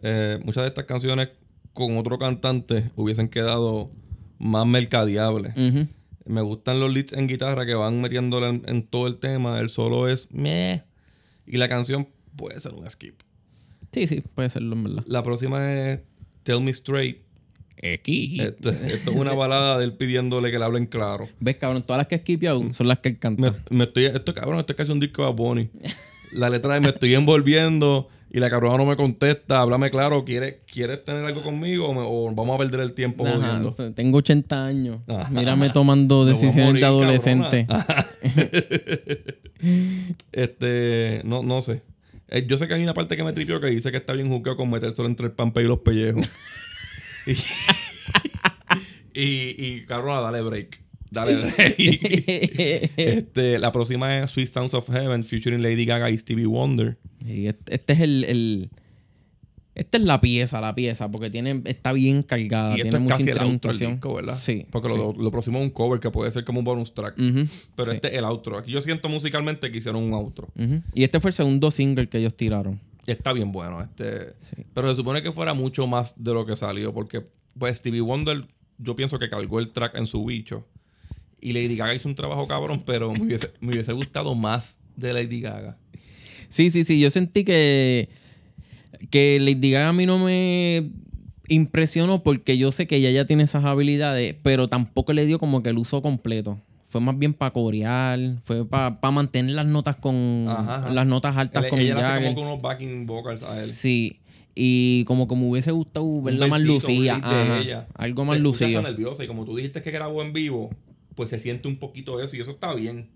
Eh, 0.03 0.39
muchas 0.45 0.63
de 0.65 0.69
estas 0.69 0.85
canciones 0.85 1.29
con 1.73 1.97
otro 1.97 2.19
cantante 2.19 2.91
hubiesen 2.97 3.29
quedado 3.29 3.91
más 4.39 4.67
mercadeables. 4.67 5.55
Me 6.27 6.41
gustan 6.41 6.81
los 6.81 6.93
leads 6.93 7.13
en 7.13 7.27
guitarra 7.27 7.67
que 7.67 7.75
van 7.75 8.01
metiéndole 8.01 8.49
en, 8.49 8.63
en 8.67 8.83
todo 8.87 9.07
el 9.07 9.17
tema. 9.17 9.61
El 9.61 9.69
solo 9.69 10.09
es 10.09 10.31
meh. 10.33 10.83
Y 11.47 11.59
la 11.59 11.69
canción 11.69 12.09
puede 12.37 12.59
ser 12.61 12.73
un 12.73 12.89
skip. 12.89 13.21
Sí, 13.93 14.07
sí, 14.07 14.23
puede 14.35 14.49
serlo 14.49 14.75
en 14.75 14.85
verdad. 14.85 15.05
La 15.07 15.23
próxima 15.23 15.73
es 15.73 16.01
Tell 16.43 16.61
Me 16.61 16.71
Straight. 16.71 17.19
Aquí. 17.93 18.41
Esto, 18.41 18.71
esto 18.71 19.11
es 19.11 19.17
una 19.17 19.35
balada 19.35 19.79
de 19.79 19.85
él 19.85 19.93
pidiéndole 19.93 20.51
que 20.51 20.59
le 20.59 20.65
hablen 20.65 20.87
claro. 20.87 21.29
¿Ves, 21.41 21.57
cabrón? 21.57 21.83
Todas 21.83 21.99
las 21.99 22.07
que 22.07 22.15
he 22.15 22.19
skipeado 22.19 22.73
son 22.73 22.89
las 22.89 23.01
que 23.01 23.11
él 23.11 23.19
canta. 23.19 23.53
Me, 23.71 23.77
me 23.77 23.85
estoy, 23.85 24.07
esto, 24.07 24.33
cabrón, 24.33 24.59
esto 24.61 24.73
es 24.73 24.77
casi 24.77 24.93
un 24.93 25.01
disco 25.01 25.23
de 25.23 25.29
Bad 25.29 25.37
Bunny. 25.37 25.71
La 26.33 26.49
letra 26.49 26.75
de 26.75 26.81
me 26.81 26.89
estoy 26.89 27.15
envolviendo 27.15 28.09
y 28.37 28.41
la 28.41 28.51
cabrona 28.51 28.77
no 28.79 28.85
me 28.85 28.97
contesta. 28.97 29.61
Háblame 29.61 29.91
claro, 29.91 30.25
¿quieres, 30.25 30.57
¿quieres 30.71 31.05
tener 31.05 31.25
algo 31.25 31.41
conmigo 31.43 31.87
o, 31.89 31.95
me- 31.95 32.01
o 32.03 32.35
vamos 32.35 32.57
a 32.57 32.59
perder 32.59 32.81
el 32.81 32.93
tiempo 32.93 33.25
Ajá, 33.25 33.37
jodiendo? 33.37 33.69
o 33.69 33.73
sea, 33.75 33.93
tengo 33.95 34.19
80 34.19 34.67
años. 34.67 34.99
Ajá. 35.07 35.31
Mírame 35.31 35.71
tomando 35.73 36.25
decisiones 36.27 36.65
morir, 36.67 36.81
de 36.81 36.87
adolescente. 36.87 37.67
Este, 40.33 41.23
no, 41.25 41.43
no 41.43 41.63
sé. 41.63 41.81
Eh, 42.29 42.45
yo 42.47 42.59
sé 42.59 42.67
que 42.67 42.75
hay 42.75 42.83
una 42.83 42.93
parte 42.93 43.17
que 43.17 43.25
me 43.25 43.33
tripió 43.33 43.61
que 43.61 43.69
dice 43.69 43.91
que 43.91 43.97
está 43.99 44.13
bien 44.13 44.29
juzgado 44.29 44.57
con 44.59 44.71
metérselo 44.71 45.09
entre 45.09 45.27
el 45.27 45.33
pampe 45.33 45.63
y 45.63 45.67
los 45.67 45.79
pellejos. 45.79 46.29
y, 47.27 47.33
y, 49.21 49.55
y, 49.67 49.85
cabrona, 49.87 50.21
dale 50.21 50.43
break. 50.43 50.84
Dale 51.11 51.37
break. 51.37 51.75
este, 52.97 53.59
la 53.59 53.73
próxima 53.73 54.19
es 54.19 54.31
Sweet 54.31 54.49
Sounds 54.49 54.75
of 54.75 54.89
Heaven, 54.91 55.25
featuring 55.25 55.63
Lady 55.63 55.85
Gaga 55.85 56.11
y 56.11 56.19
Stevie 56.19 56.47
Wonder. 56.47 56.97
Y 57.27 57.47
este, 57.47 57.75
este 57.75 57.93
es 57.93 58.01
el, 58.01 58.25
el- 58.25 58.71
Esta 59.75 59.99
es 59.99 60.05
la 60.05 60.21
pieza, 60.21 60.61
la 60.61 60.75
pieza, 60.75 61.11
porque 61.11 61.31
tiene, 61.31 61.61
está 61.65 61.93
bien 61.93 62.23
cargada. 62.23 62.71
y 62.77 62.81
esto 62.81 62.83
tiene 62.91 62.97
es 62.97 63.03
mucha 63.03 63.17
casi 63.17 63.31
el 63.31 63.39
outro 63.39 63.45
del 63.45 63.55
introducción. 63.55 63.93
disco, 63.93 64.15
¿verdad? 64.15 64.35
Sí. 64.37 64.67
Porque 64.71 64.89
sí. 64.89 64.95
Lo, 64.97 65.13
lo 65.13 65.31
próximo 65.31 65.59
es 65.59 65.65
un 65.65 65.71
cover 65.71 65.99
que 66.01 66.11
puede 66.11 66.31
ser 66.31 66.45
como 66.45 66.61
un 66.61 66.65
bonus 66.65 66.95
track. 66.95 67.15
Pero 67.17 67.91
sí, 67.91 67.97
este 67.97 68.09
es 68.13 68.15
el 68.19 68.25
outro. 68.25 68.59
Aquí 68.59 68.71
yo 68.71 68.81
siento 68.81 69.09
musicalmente 69.09 69.71
que 69.71 69.79
hicieron 69.79 70.03
un 70.03 70.13
outro. 70.15 70.49
Y 70.95 71.03
este 71.05 71.19
fue 71.21 71.31
el 71.31 71.35
segundo 71.35 71.71
single 71.71 72.09
que 72.09 72.19
ellos 72.19 72.37
tiraron. 72.37 72.81
Está 73.07 73.33
bien 73.33 73.53
bueno. 73.53 73.83
Este, 73.83 74.33
Sí. 74.49 74.63
Pero 74.75 74.89
se 74.91 74.97
supone 74.97 75.23
que 75.23 75.31
fuera 75.33 75.55
mucho 75.55 75.87
más 75.87 76.23
de 76.23 76.33
lo 76.33 76.47
que 76.47 76.57
salió. 76.57 76.93
Porque 76.95 77.23
pues 77.59 77.79
Stevie 77.79 78.01
Wonder, 78.01 78.45
yo 78.79 78.95
pienso 78.97 79.19
que 79.19 79.29
cargó 79.29 79.59
el 79.61 79.71
track 79.73 79.97
en 79.97 80.07
su 80.07 80.25
bicho. 80.25 80.67
Y 81.45 81.53
Lady 81.53 81.77
Gaga 81.77 81.95
hizo 81.95 82.09
un 82.09 82.15
trabajo 82.15 82.47
cabrón, 82.49 82.83
pero 82.87 83.13
me 83.13 83.21
hubiese, 83.23 83.51
me 83.61 83.73
hubiese 83.73 83.93
gustado 83.93 84.35
más 84.35 84.79
de 84.97 85.13
Lady 85.13 85.41
Gaga. 85.43 85.77
Sí, 86.49 86.71
sí, 86.71 86.85
sí. 86.85 86.99
Yo 86.99 87.11
sentí 87.11 87.45
que, 87.45 88.09
que 89.11 89.39
Lady 89.41 89.71
Gaga 89.73 89.91
a 89.91 89.93
mí 89.93 90.07
no 90.07 90.19
me 90.19 90.91
impresionó 91.49 92.23
porque 92.23 92.57
yo 92.57 92.73
sé 92.73 92.87
que 92.87 92.97
ella 92.97 93.11
ya 93.11 93.27
tiene 93.27 93.43
esas 93.43 93.65
habilidades, 93.65 94.35
pero 94.43 94.69
tampoco 94.69 95.13
le 95.13 95.27
dio 95.27 95.39
como 95.39 95.63
que 95.63 95.71
el 95.71 95.77
uso 95.79 96.01
completo. 96.01 96.59
Fue 96.87 97.01
más 97.01 97.19
bien 97.19 97.35
para 97.35 97.53
corear, 97.53 98.19
fue 98.43 98.67
para 98.67 98.97
mantener 99.11 99.55
las 99.55 99.67
notas 99.67 99.97
con 99.97 100.47
Ajá, 100.49 100.77
ajá. 100.77 100.91
las 100.91 101.07
notas 101.07 101.37
altas 101.37 101.65
Él- 101.65 101.71
con 101.71 101.81
ella 101.81 101.99
hace 102.17 102.25
como 102.25 102.37
que 102.37 102.43
unos 102.47 102.63
backing 102.63 103.05
vocals 103.07 103.43
a 103.43 103.63
él. 103.65 103.69
Sí. 103.69 104.21
Y 104.55 105.05
como 105.07 105.27
que 105.27 105.35
me 105.35 105.45
hubiese 105.47 105.73
gustado 105.73 106.23
verla 106.23 106.47
más 106.47 106.63
lucida. 106.63 107.17
Algo 107.95 108.25
más 108.25 108.39
lucido. 108.41 108.81
nerviosa. 108.81 109.25
Y 109.25 109.27
como 109.27 109.45
tú 109.45 109.57
dijiste 109.57 109.83
que 109.83 109.91
grabó 109.91 110.23
en 110.23 110.33
vivo, 110.33 110.71
pues 111.15 111.31
se 111.31 111.39
siente 111.39 111.69
un 111.69 111.77
poquito 111.77 112.21
eso. 112.23 112.37
Y 112.37 112.41
eso 112.41 112.53
está 112.53 112.75
bien. 112.75 113.09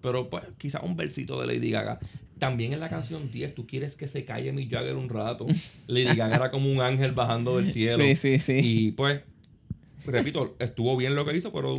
Pero 0.00 0.28
pues 0.30 0.44
quizás 0.58 0.82
un 0.84 0.96
versito 0.96 1.40
de 1.40 1.46
Lady 1.46 1.70
Gaga. 1.70 1.98
También 2.38 2.72
en 2.72 2.80
la 2.80 2.88
canción 2.88 3.30
10, 3.30 3.54
tú 3.54 3.66
quieres 3.68 3.94
que 3.96 4.08
se 4.08 4.24
calle 4.24 4.52
Mick 4.52 4.68
Jagger 4.70 4.96
un 4.96 5.08
rato. 5.08 5.46
Lady 5.86 6.16
Gaga 6.16 6.34
era 6.36 6.50
como 6.50 6.70
un 6.72 6.80
ángel 6.80 7.12
bajando 7.12 7.58
del 7.58 7.70
cielo. 7.70 8.02
Sí, 8.02 8.16
sí, 8.16 8.38
sí. 8.40 8.60
Y 8.62 8.90
pues, 8.92 9.20
repito, 10.04 10.56
estuvo 10.58 10.96
bien 10.96 11.14
lo 11.14 11.24
que 11.24 11.36
hizo, 11.36 11.52
pero 11.52 11.78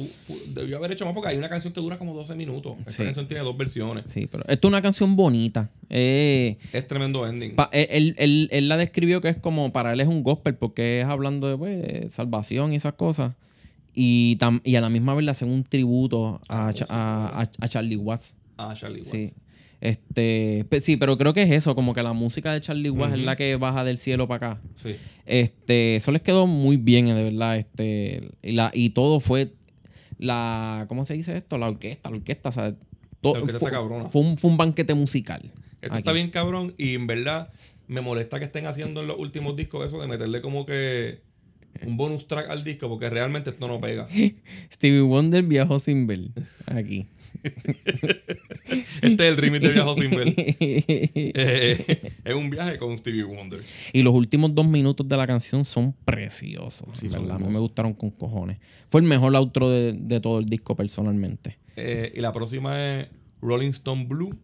debió 0.54 0.78
haber 0.78 0.94
hecho 0.94 1.04
más 1.04 1.14
porque 1.14 1.28
hay 1.32 1.38
una 1.38 1.50
canción 1.50 1.74
que 1.74 1.82
dura 1.82 1.98
como 1.98 2.14
12 2.14 2.36
minutos. 2.36 2.76
Esta 2.80 2.92
Sí. 2.92 3.04
canción 3.04 3.28
tiene 3.28 3.44
dos 3.44 3.58
versiones. 3.58 4.06
Sí, 4.08 4.26
pero 4.32 4.46
esto 4.48 4.68
es 4.68 4.70
una 4.70 4.82
canción 4.82 5.18
bonita. 5.18 5.70
Eh, 5.90 6.58
Es 6.72 6.88
tremendo 6.88 7.28
ending. 7.28 7.56
pa- 7.56 7.70
él, 7.74 7.88
él- 7.90 8.16
él- 8.18 8.48
él 8.54 8.70
la 8.70 8.78
describió 8.78 9.20
que 9.20 9.28
es 9.28 9.36
como 9.38 9.74
para 9.74 9.92
él 9.92 10.00
es 10.00 10.08
un 10.08 10.24
gospel 10.24 10.56
porque 10.56 11.02
es 11.02 11.06
hablando 11.06 11.50
de 11.50 11.58
pues, 11.58 11.82
de 11.82 12.10
salvación 12.10 12.72
y 12.72 12.78
esas 12.78 12.94
cosas. 12.94 13.34
Y, 13.94 14.38
tam- 14.40 14.62
y 14.64 14.76
a 14.76 14.82
la 14.82 14.90
misma 14.90 15.14
vez 15.14 15.24
le 15.26 15.32
hacen 15.32 15.50
un 15.50 15.64
tributo 15.64 16.42
a, 16.50 16.68
Ah, 16.70 16.74
Cha- 16.74 16.86
a, 16.90 17.48
a- 17.60 17.68
Charlie 17.68 17.96
Watts. 17.98 18.38
ah, 18.58 18.74
Charlie 18.76 19.02
Watts. 19.02 19.10
Sí. 19.10 19.34
Este, 19.82 20.66
sí, 20.82 20.96
pero 20.98 21.18
creo 21.18 21.34
que 21.34 21.42
es 21.44 21.52
eso, 21.52 21.76
como 21.76 21.94
que 21.94 22.02
la 22.04 22.14
música 22.14 22.54
de 22.54 22.62
Charlie 22.62 22.90
Watts 22.90 23.16
es 23.16 23.20
la 23.22 23.36
que 23.36 23.56
baja 23.58 23.84
del 23.84 23.98
cielo 23.98 24.28
para 24.30 24.52
acá. 24.52 24.62
Sí. 24.76 24.96
Este, 25.26 25.98
eso 25.98 26.12
les 26.14 26.22
quedó 26.22 26.48
muy 26.48 26.78
bien, 26.78 27.06
de 27.08 27.22
verdad. 27.24 27.58
Este, 27.58 28.30
y, 28.42 28.54
la, 28.54 28.72
y 28.74 28.92
todo 28.92 29.20
fue 29.20 29.54
la, 30.18 30.86
¿cómo 30.88 31.04
se 31.06 31.16
dice 31.16 31.36
esto? 31.38 31.58
La 31.58 31.68
orquesta, 31.68 32.10
la 32.10 32.16
orquesta, 32.18 32.50
o 32.50 32.52
sea, 32.54 32.76
todo, 33.22 33.34
La 33.36 33.40
orquesta 33.42 33.60
fue, 33.60 33.70
está 33.70 33.78
cabrona. 33.80 34.06
fue 34.10 34.22
un, 34.22 34.38
fue 34.38 34.50
un 34.52 34.58
banquete 34.58 34.94
musical. 34.94 35.42
Esto 35.82 35.96
aquí. 35.96 35.98
está 35.98 36.12
bien 36.14 36.30
cabrón 36.30 36.74
y 36.78 36.96
en 36.96 37.08
verdad 37.08 37.50
me 37.88 38.00
molesta 38.02 38.40
que 38.40 38.46
estén 38.46 38.66
haciendo 38.68 39.02
en 39.02 39.08
los 39.08 39.20
últimos 39.20 39.56
discos 39.58 39.86
eso 39.86 40.00
de 40.02 40.08
meterle 40.08 40.40
como 40.42 40.66
que 40.66 41.22
un 41.86 41.98
bonus 41.98 42.28
track 42.28 42.50
al 42.50 42.64
disco 42.64 42.88
porque 42.90 43.10
realmente 43.10 43.50
esto 43.50 43.68
no 43.68 43.80
pega. 43.80 44.08
Stevie 44.72 45.02
Wonder 45.02 45.44
viajó 45.44 45.80
sin 45.80 46.08
ver. 46.08 46.22
Aquí. 46.68 47.08
Este 49.02 49.28
es 49.28 49.32
el 49.32 49.38
remix 49.38 49.62
de 49.64 49.74
Viajo 49.74 49.96
sin 49.96 50.12
ver. 50.12 50.34
Eh, 51.36 52.12
es 52.24 52.36
un 52.36 52.50
viaje 52.50 52.78
con 52.78 52.98
Stevie 52.98 53.24
Wonder. 53.24 53.60
y 53.92 54.02
los 54.02 54.14
últimos 54.14 54.54
dos 54.54 54.66
minutos 54.66 55.08
de 55.08 55.18
la 55.18 55.26
canción 55.26 55.66
son 55.66 55.94
preciosos. 56.06 56.88
Sí, 56.94 57.08
¿verdad? 57.08 57.22
son 57.22 57.32
A 57.32 57.40
mí 57.40 57.48
me 57.52 57.60
gustaron 57.60 57.94
con 57.94 58.12
cojones. 58.12 58.60
Fue 58.88 59.02
el 59.02 59.08
mejor 59.08 59.36
outro 59.36 59.70
de, 59.70 59.94
de 59.94 60.20
todo 60.20 60.40
el 60.40 60.46
disco 60.46 60.76
personalmente. 60.76 61.58
Eh, 61.76 62.14
y 62.16 62.22
la 62.22 62.32
próxima 62.32 63.00
es 63.00 63.08
Rolling 63.42 63.72
Stone 63.72 64.06
Blue. 64.06 64.38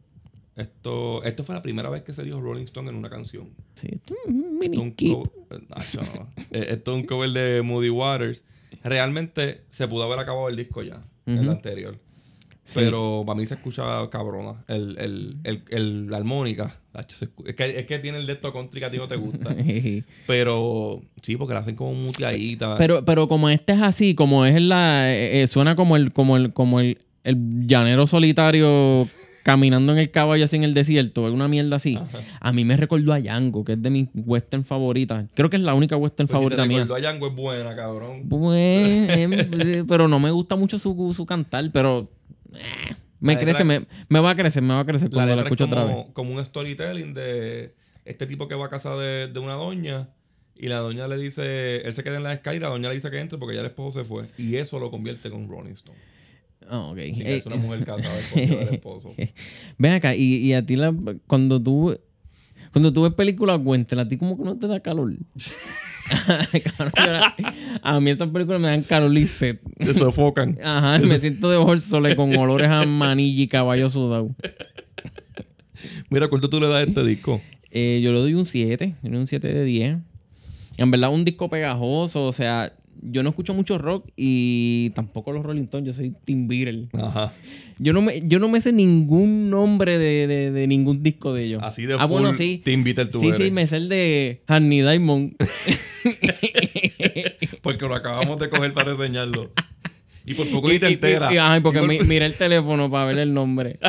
Esto, 0.59 1.23
esto 1.23 1.43
fue 1.43 1.55
la 1.55 1.61
primera 1.61 1.89
vez 1.89 2.03
que 2.03 2.13
se 2.13 2.23
dijo 2.23 2.39
Rolling 2.41 2.63
Stone 2.65 2.89
en 2.89 2.95
una 2.95 3.09
canción. 3.09 3.49
Sí, 3.75 3.87
esto 3.91 4.13
es 4.25 4.33
un 4.33 4.39
Esto 4.41 4.57
mini 4.59 4.77
es 4.77 4.83
un 4.83 4.91
skip. 4.91 5.13
co- 5.13 5.31
eh, 5.51 5.59
no. 5.69 6.27
Esto 6.51 6.91
es 6.95 7.01
un 7.01 7.07
cover 7.07 7.29
de 7.31 7.61
Moody 7.61 7.89
Waters. 7.89 8.43
realmente 8.83 9.61
se 9.69 9.87
pudo 9.87 10.03
haber 10.03 10.19
acabado 10.19 10.49
el 10.49 10.55
disco 10.55 10.83
ya, 10.83 10.99
el 11.25 11.49
anterior. 11.49 11.97
Pero 12.75 13.23
para 13.25 13.35
mí 13.39 13.47
se 13.47 13.55
escucha 13.55 14.07
cabrona. 14.11 14.63
El, 14.67 14.95
el, 14.99 15.37
el, 15.43 15.63
el 15.69 16.07
la 16.11 16.17
armónica. 16.17 16.79
Es 16.93 17.55
que, 17.55 17.79
es 17.79 17.85
que 17.87 17.97
tiene 17.97 18.19
el 18.19 18.27
de 18.27 18.33
esto 18.33 18.53
country 18.53 18.79
que 18.79 18.85
a 18.85 18.91
ti 18.91 18.97
no 18.97 19.07
te 19.07 19.15
gusta. 19.15 19.55
pero 20.27 21.01
sí, 21.23 21.35
porque 21.35 21.55
la 21.55 21.61
hacen 21.61 21.75
como 21.75 21.93
muteadita. 21.95 22.77
Pero, 22.77 23.03
pero 23.05 23.27
como 23.27 23.49
este 23.49 23.73
es 23.73 23.81
así, 23.81 24.13
como 24.13 24.45
es 24.45 24.61
la. 24.61 25.11
Eh, 25.11 25.41
eh, 25.41 25.47
suena 25.47 25.75
como 25.75 25.95
el, 25.95 26.13
como 26.13 26.37
el, 26.37 26.53
como 26.53 26.79
el, 26.79 26.99
el 27.23 27.65
llanero 27.67 28.05
solitario 28.05 29.07
caminando 29.43 29.93
en 29.93 29.99
el 29.99 30.11
caballo 30.11 30.45
así 30.45 30.55
en 30.55 30.63
el 30.63 30.73
desierto, 30.73 31.27
es 31.27 31.33
una 31.33 31.47
mierda 31.47 31.77
así. 31.77 31.99
A 32.39 32.53
mí 32.53 32.65
me 32.65 32.77
recordó 32.77 33.13
a 33.13 33.19
Django, 33.19 33.63
que 33.63 33.73
es 33.73 33.81
de 33.81 33.89
mis 33.89 34.07
western 34.13 34.65
favoritas. 34.65 35.25
Creo 35.33 35.49
que 35.49 35.57
es 35.57 35.63
la 35.63 35.73
única 35.73 35.95
western 35.97 36.27
pues 36.27 36.37
favorita 36.37 36.63
si 36.63 36.69
te 36.69 36.75
mía. 36.75 36.83
a 36.83 36.99
Django 36.99 37.27
es 37.27 37.35
buena, 37.35 37.75
cabrón. 37.75 38.27
Pues, 38.29 39.83
pero 39.87 40.07
no 40.07 40.19
me 40.19 40.31
gusta 40.31 40.55
mucho 40.55 40.79
su, 40.79 41.13
su 41.15 41.25
cantar, 41.25 41.69
pero 41.71 42.09
eh, 42.53 42.95
me 43.19 43.37
crece, 43.37 43.63
me, 43.63 43.85
me, 44.07 44.19
va 44.19 44.31
a 44.31 44.35
crecer, 44.35 44.63
me 44.63 44.73
va 44.73 44.81
a 44.81 44.85
crecer 44.85 45.09
cuando 45.09 45.35
la, 45.35 45.43
escucho 45.43 45.65
otra 45.65 45.83
vez. 45.83 46.05
Como 46.13 46.33
un 46.33 46.43
storytelling 46.43 47.13
de 47.13 47.75
este 48.05 48.25
tipo 48.25 48.47
que 48.47 48.55
va 48.55 48.67
a 48.67 48.69
casa 48.69 48.95
de, 48.95 49.27
de 49.27 49.39
una 49.39 49.53
doña 49.53 50.09
y 50.61 50.67
la 50.67 50.79
doña 50.79 51.07
le 51.07 51.17
dice, 51.17 51.77
él 51.81 51.93
se 51.93 52.03
queda 52.03 52.17
en 52.17 52.23
la 52.23 52.33
escalera 52.33 52.57
y 52.57 52.59
la 52.59 52.69
doña 52.69 52.89
le 52.89 52.95
dice 52.95 53.09
que 53.09 53.19
entre 53.19 53.37
porque 53.37 53.55
ya 53.55 53.61
el 53.61 53.67
esposo 53.67 53.99
se 53.99 54.05
fue. 54.05 54.25
Y 54.37 54.57
eso 54.57 54.77
lo 54.77 54.91
convierte 54.91 55.29
con 55.29 55.47
Rolling 55.47 55.71
Stone. 55.71 55.97
Oh, 56.71 56.91
ok. 56.91 56.97
es 56.99 57.45
una 57.45 57.55
mujer 57.57 57.85
casada 57.85 58.15
del 58.35 58.69
esposo. 58.73 59.13
Ven 59.77 59.93
acá, 59.93 60.15
y, 60.15 60.35
y 60.37 60.53
a 60.53 60.65
ti 60.65 60.75
la, 60.75 60.93
cuando 61.27 61.61
tú 61.61 61.95
cuando 62.71 62.93
tú 62.93 63.03
ves 63.03 63.13
películas 63.13 63.59
cuéntela, 63.63 64.03
a 64.03 64.07
ti 64.07 64.17
como 64.17 64.37
que 64.37 64.43
no 64.43 64.57
te 64.57 64.67
da 64.67 64.79
calor. 64.79 65.13
a 67.83 67.99
mí 67.99 68.09
esas 68.09 68.29
películas 68.29 68.59
me 68.61 68.67
dan 68.67 68.81
calor 68.83 69.15
y 69.15 69.25
Te 69.25 69.93
sofocan. 69.93 70.57
Ajá, 70.63 70.99
me 70.99 71.19
siento 71.19 71.49
de 71.49 71.57
bolsole 71.57 72.15
con 72.15 72.35
olores 72.35 72.69
a 72.69 72.85
manilla 72.85 73.43
y 73.43 73.47
caballo 73.47 73.89
sudado. 73.89 74.35
Mira, 76.09 76.27
¿cuánto 76.27 76.49
tú 76.49 76.59
le 76.59 76.67
das 76.67 76.81
a 76.81 76.83
este 76.83 77.03
disco? 77.03 77.41
Eh, 77.71 78.01
yo 78.03 78.11
le 78.11 78.19
doy 78.19 78.33
un 78.33 78.45
7, 78.45 78.95
un 79.03 79.27
7 79.27 79.53
de 79.53 79.63
10. 79.63 79.97
En 80.77 80.91
verdad, 80.91 81.11
un 81.11 81.25
disco 81.25 81.49
pegajoso, 81.49 82.25
o 82.25 82.33
sea, 82.33 82.73
yo 83.01 83.23
no 83.23 83.29
escucho 83.29 83.53
mucho 83.53 83.77
rock 83.77 84.09
y 84.15 84.91
tampoco 84.95 85.31
los 85.31 85.45
Rolling 85.45 85.63
Stones, 85.63 85.87
yo 85.87 85.93
soy 85.93 86.13
Tim 86.25 86.47
Beatle. 86.47 86.89
Ajá. 86.93 87.33
Yo 87.77 87.93
no 87.93 88.01
me, 88.01 88.21
yo 88.27 88.39
no 88.39 88.49
me 88.49 88.59
sé 88.59 88.73
ningún 88.73 89.49
nombre 89.49 89.97
de, 89.97 90.51
de, 90.51 90.67
ningún 90.67 91.01
disco 91.01 91.33
de 91.33 91.45
ellos. 91.45 91.63
Así 91.63 91.85
de 91.85 91.95
ah, 91.97 92.05
bueno, 92.05 92.33
sí. 92.33 92.61
Tim 92.63 92.83
Beatle 92.83 93.05
tú 93.05 93.19
Sí, 93.19 93.31
sí, 93.37 93.51
me 93.51 93.65
sé 93.67 93.77
el 93.77 93.89
de 93.89 94.41
Honey 94.47 94.81
Diamond. 94.81 95.35
porque 97.61 97.87
lo 97.87 97.95
acabamos 97.95 98.39
de 98.39 98.49
coger 98.49 98.73
para 98.73 98.93
reseñarlo. 98.93 99.51
Y 100.25 100.33
por 100.33 100.49
poco 100.49 100.71
y, 100.71 100.79
te 100.79 100.87
entera. 100.87 101.57
Y, 101.57 101.61
porque 101.61 101.81
miré 101.81 102.25
el 102.25 102.35
teléfono 102.35 102.91
para 102.91 103.05
ver 103.05 103.19
el 103.19 103.33
nombre. 103.33 103.79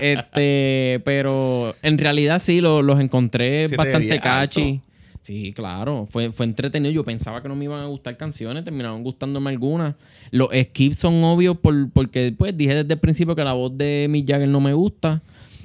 este, 0.00 1.00
pero 1.04 1.74
en 1.82 1.98
realidad 1.98 2.42
sí, 2.42 2.60
los 2.60 3.00
encontré 3.00 3.68
bastante 3.68 4.20
catchy. 4.20 4.80
Sí, 5.24 5.54
claro. 5.54 6.06
Fue, 6.06 6.30
fue 6.32 6.44
entretenido. 6.44 6.92
Yo 6.92 7.02
pensaba 7.02 7.42
que 7.42 7.48
no 7.48 7.56
me 7.56 7.64
iban 7.64 7.80
a 7.80 7.86
gustar 7.86 8.14
canciones, 8.18 8.62
terminaron 8.62 9.02
gustándome 9.02 9.48
algunas. 9.48 9.94
Los 10.30 10.50
skips 10.50 10.98
son 10.98 11.24
obvios 11.24 11.56
por, 11.56 11.90
porque 11.92 12.34
pues 12.36 12.54
dije 12.54 12.74
desde 12.74 12.92
el 12.92 13.00
principio 13.00 13.34
que 13.34 13.42
la 13.42 13.54
voz 13.54 13.76
de 13.76 14.06
Mick 14.10 14.28
Jagger 14.28 14.48
no 14.48 14.60
me 14.60 14.74
gusta. 14.74 15.22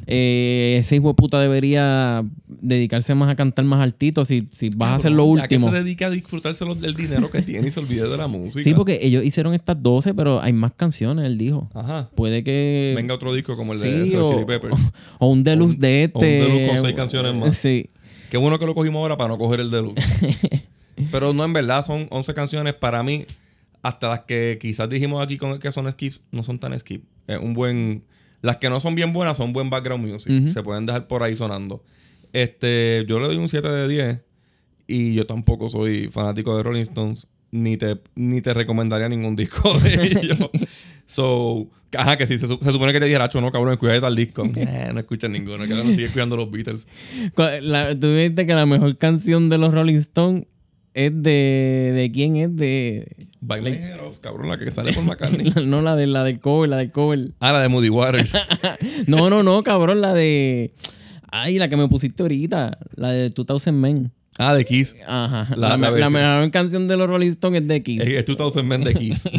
Eh, 0.08 0.78
ese 0.80 0.96
hijo 0.96 1.10
de 1.10 1.14
puta 1.14 1.42
debería 1.42 2.26
dedicarse 2.48 3.14
más 3.16 3.30
a 3.30 3.36
cantar 3.36 3.66
más 3.66 3.82
altito 3.82 4.24
si, 4.24 4.48
si 4.50 4.70
vas 4.70 4.92
a 4.92 4.96
hacer 4.96 5.12
lo 5.12 5.26
último. 5.26 5.68
Ya 5.68 5.72
que 5.72 5.78
se 5.78 5.84
dedica 5.84 6.08
a 6.08 6.10
disfrutarse 6.10 6.64
del 6.64 6.96
dinero 6.96 7.30
que 7.30 7.42
tiene 7.42 7.68
y 7.68 7.72
se 7.72 7.82
olvide 7.82 8.08
de 8.08 8.16
la 8.16 8.28
música. 8.28 8.64
Sí, 8.64 8.74
porque 8.74 9.00
ellos 9.02 9.26
hicieron 9.26 9.54
estas 9.54 9.84
12, 9.84 10.14
pero 10.14 10.42
hay 10.42 10.54
más 10.54 10.72
canciones, 10.74 11.26
él 11.26 11.38
dijo. 11.38 11.70
Ajá. 11.74 12.10
Puede 12.16 12.46
que. 12.46 12.94
Venga 12.96 13.14
otro 13.14 13.34
disco 13.34 13.58
como 13.58 13.74
el 13.74 13.80
de 13.82 14.18
o, 14.18 14.32
Chili 14.32 14.46
Peppers. 14.46 14.76
O, 15.20 15.28
un 15.28 15.44
deluxe 15.44 15.78
de 15.78 16.06
este. 16.06 16.44
O 16.44 16.46
un 16.46 16.54
deluxe 16.54 16.70
con 16.70 16.82
seis 16.82 16.96
canciones 16.96 17.36
más. 17.36 17.58
Sí. 17.58 17.90
Qué 18.30 18.38
bueno 18.38 18.60
que 18.60 18.66
lo 18.66 18.76
cogimos 18.76 19.00
ahora 19.00 19.18
para 19.18 19.30
no 19.30 19.38
coger 19.38 19.60
el 19.60 19.72
deluxe. 19.72 20.04
Pero 21.12 21.34
no, 21.34 21.44
en 21.46 21.54
verdad, 21.54 21.84
son 21.86 22.08
11 22.10 22.34
canciones 22.34 22.74
para 22.74 23.04
mí. 23.04 23.26
Hasta 23.82 24.10
las 24.10 24.20
que 24.22 24.58
quizás 24.62 24.90
dijimos 24.90 25.24
aquí 25.24 25.38
con 25.38 25.58
que 25.58 25.72
son 25.72 25.90
skips, 25.92 26.22
no 26.32 26.44
son 26.44 26.60
tan 26.60 26.78
skip. 26.78 27.04
Es 27.28 27.38
un 27.38 27.54
buen. 27.54 28.04
Las 28.42 28.58
que 28.58 28.70
no 28.70 28.80
son 28.80 28.96
bien 28.96 29.14
buenas 29.14 29.38
son 29.38 29.54
buen 29.54 29.70
background 29.70 30.06
music. 30.06 30.50
Se 30.52 30.64
pueden 30.64 30.86
dejar 30.86 31.08
por 31.08 31.24
ahí 31.24 31.36
sonando. 31.36 31.84
Este, 32.34 33.06
yo 33.08 33.20
le 33.20 33.28
doy 33.28 33.38
un 33.38 33.50
7 33.50 33.68
de 33.68 33.88
10. 33.88 34.22
Y 34.88 35.14
yo 35.14 35.26
tampoco 35.26 35.70
soy 35.70 36.10
fanático 36.12 36.56
de 36.58 36.64
Rolling 36.64 36.82
Stones. 36.82 37.28
Ni 37.52 37.78
te, 37.78 38.00
ni 38.16 38.42
te 38.42 38.54
recomendaría 38.54 39.08
ningún 39.10 39.36
disco 39.36 39.78
de 39.80 39.94
ellos. 40.22 40.50
So, 41.10 41.68
ajá, 41.98 42.18
que 42.18 42.28
sí, 42.28 42.38
se, 42.38 42.46
supone 42.48 42.94
que 42.94 43.00
te 43.00 43.06
dijera, 43.06 43.28
no, 43.34 43.52
cabrón, 43.52 43.74
escucha 43.74 44.00
tal 44.00 44.16
disco. 44.16 44.44
Eh, 44.56 44.90
no 44.94 45.00
escuchas 45.00 45.32
ninguno, 45.32 45.66
que 45.66 45.74
ahora 45.74 45.84
no 45.84 45.90
sigue 45.90 46.06
escuchando 46.06 46.38
los 46.38 46.52
Beatles. 46.52 46.88
tú 47.36 48.16
viste 48.16 48.46
que 48.46 48.54
la 48.54 48.68
mejor 48.68 48.96
canción 48.96 49.50
de 49.50 49.58
los 49.58 49.74
Rolling 49.74 49.96
Stones 49.96 50.46
es 50.94 51.12
de. 51.16 51.92
¿De 51.96 52.12
quién 52.14 52.36
es? 52.38 52.56
De. 52.56 53.28
Of, 54.06 54.20
cabrón, 54.20 54.50
la 54.50 54.60
que 54.60 54.70
sale 54.70 54.94
por 54.94 55.04
McCartney. 55.04 55.52
no, 55.66 55.82
la, 55.82 55.96
de, 55.96 56.06
la 56.06 56.24
del 56.24 56.40
cover, 56.40 56.70
la 56.70 56.78
del 56.78 56.92
cover. 56.92 57.32
Ah, 57.40 57.54
la 57.54 57.62
de 57.64 57.70
Moody 57.70 57.90
Waters. 57.90 58.34
no, 59.08 59.32
no, 59.32 59.42
no, 59.42 59.64
cabrón, 59.64 60.02
la 60.02 60.14
de. 60.14 60.74
Ay, 61.32 61.58
la 61.58 61.70
que 61.70 61.78
me 61.78 61.88
pusiste 61.88 62.22
ahorita, 62.22 62.78
la 62.96 63.12
de 63.12 63.30
2000 63.30 63.74
Men. 63.74 64.12
Ah, 64.40 64.56
de 64.56 64.64
Kiss. 64.64 64.96
Ajá. 65.06 65.54
La, 65.58 65.76
mejor 65.78 66.50
canción 66.52 66.88
de 66.88 66.96
los 66.96 67.10
Rolling 67.10 67.28
Stones 67.28 67.62
es 67.62 67.68
de 67.68 67.84
Kiss. 67.84 68.02
Es, 68.02 68.08
es 68.08 68.26
2000 68.26 68.64
Men 68.64 68.86
de 68.86 68.94
Kiss. 68.94 69.24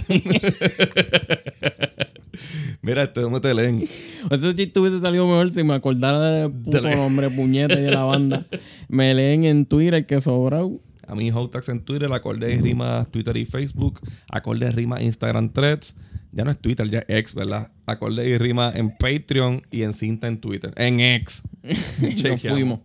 Mira, 2.82 3.04
este, 3.04 3.20
¿dónde 3.20 3.40
te 3.40 3.54
leen? 3.54 3.88
Ese 4.30 4.54
chiste 4.54 4.78
hubiese 4.78 5.00
salido 5.00 5.26
mejor 5.26 5.50
si 5.50 5.62
me 5.64 5.72
acordara 5.74 6.30
de 6.30 6.48
puto 6.50 6.82
nombre, 6.82 7.30
puñeta 7.30 7.80
y 7.80 7.82
de 7.82 7.90
la 7.90 8.04
banda. 8.04 8.46
Me 8.88 9.14
leen 9.14 9.44
en 9.44 9.66
Twitter, 9.66 10.04
que 10.06 10.20
sobra. 10.20 10.60
A 11.06 11.14
mí, 11.14 11.30
Hotax 11.30 11.70
en 11.70 11.80
Twitter, 11.80 12.12
Acorde 12.12 12.54
y 12.54 12.58
Rima, 12.58 13.06
Twitter 13.10 13.36
y 13.36 13.46
Facebook, 13.46 14.00
Acorde 14.30 14.68
y 14.68 14.70
Rima, 14.70 15.00
Instagram, 15.02 15.50
Threads. 15.52 15.96
Ya 16.32 16.44
no 16.44 16.50
es 16.50 16.58
Twitter, 16.58 16.88
ya 16.88 17.00
es 17.00 17.18
X, 17.20 17.34
¿verdad? 17.34 17.70
Acorde 17.86 18.28
y 18.28 18.38
Rima 18.38 18.70
en 18.74 18.96
Patreon 18.96 19.62
y 19.70 19.82
en 19.82 19.94
cinta 19.94 20.28
en 20.28 20.40
Twitter. 20.40 20.72
En 20.76 21.00
X. 21.00 21.42
Nos 22.22 22.42
fuimos. 22.42 22.80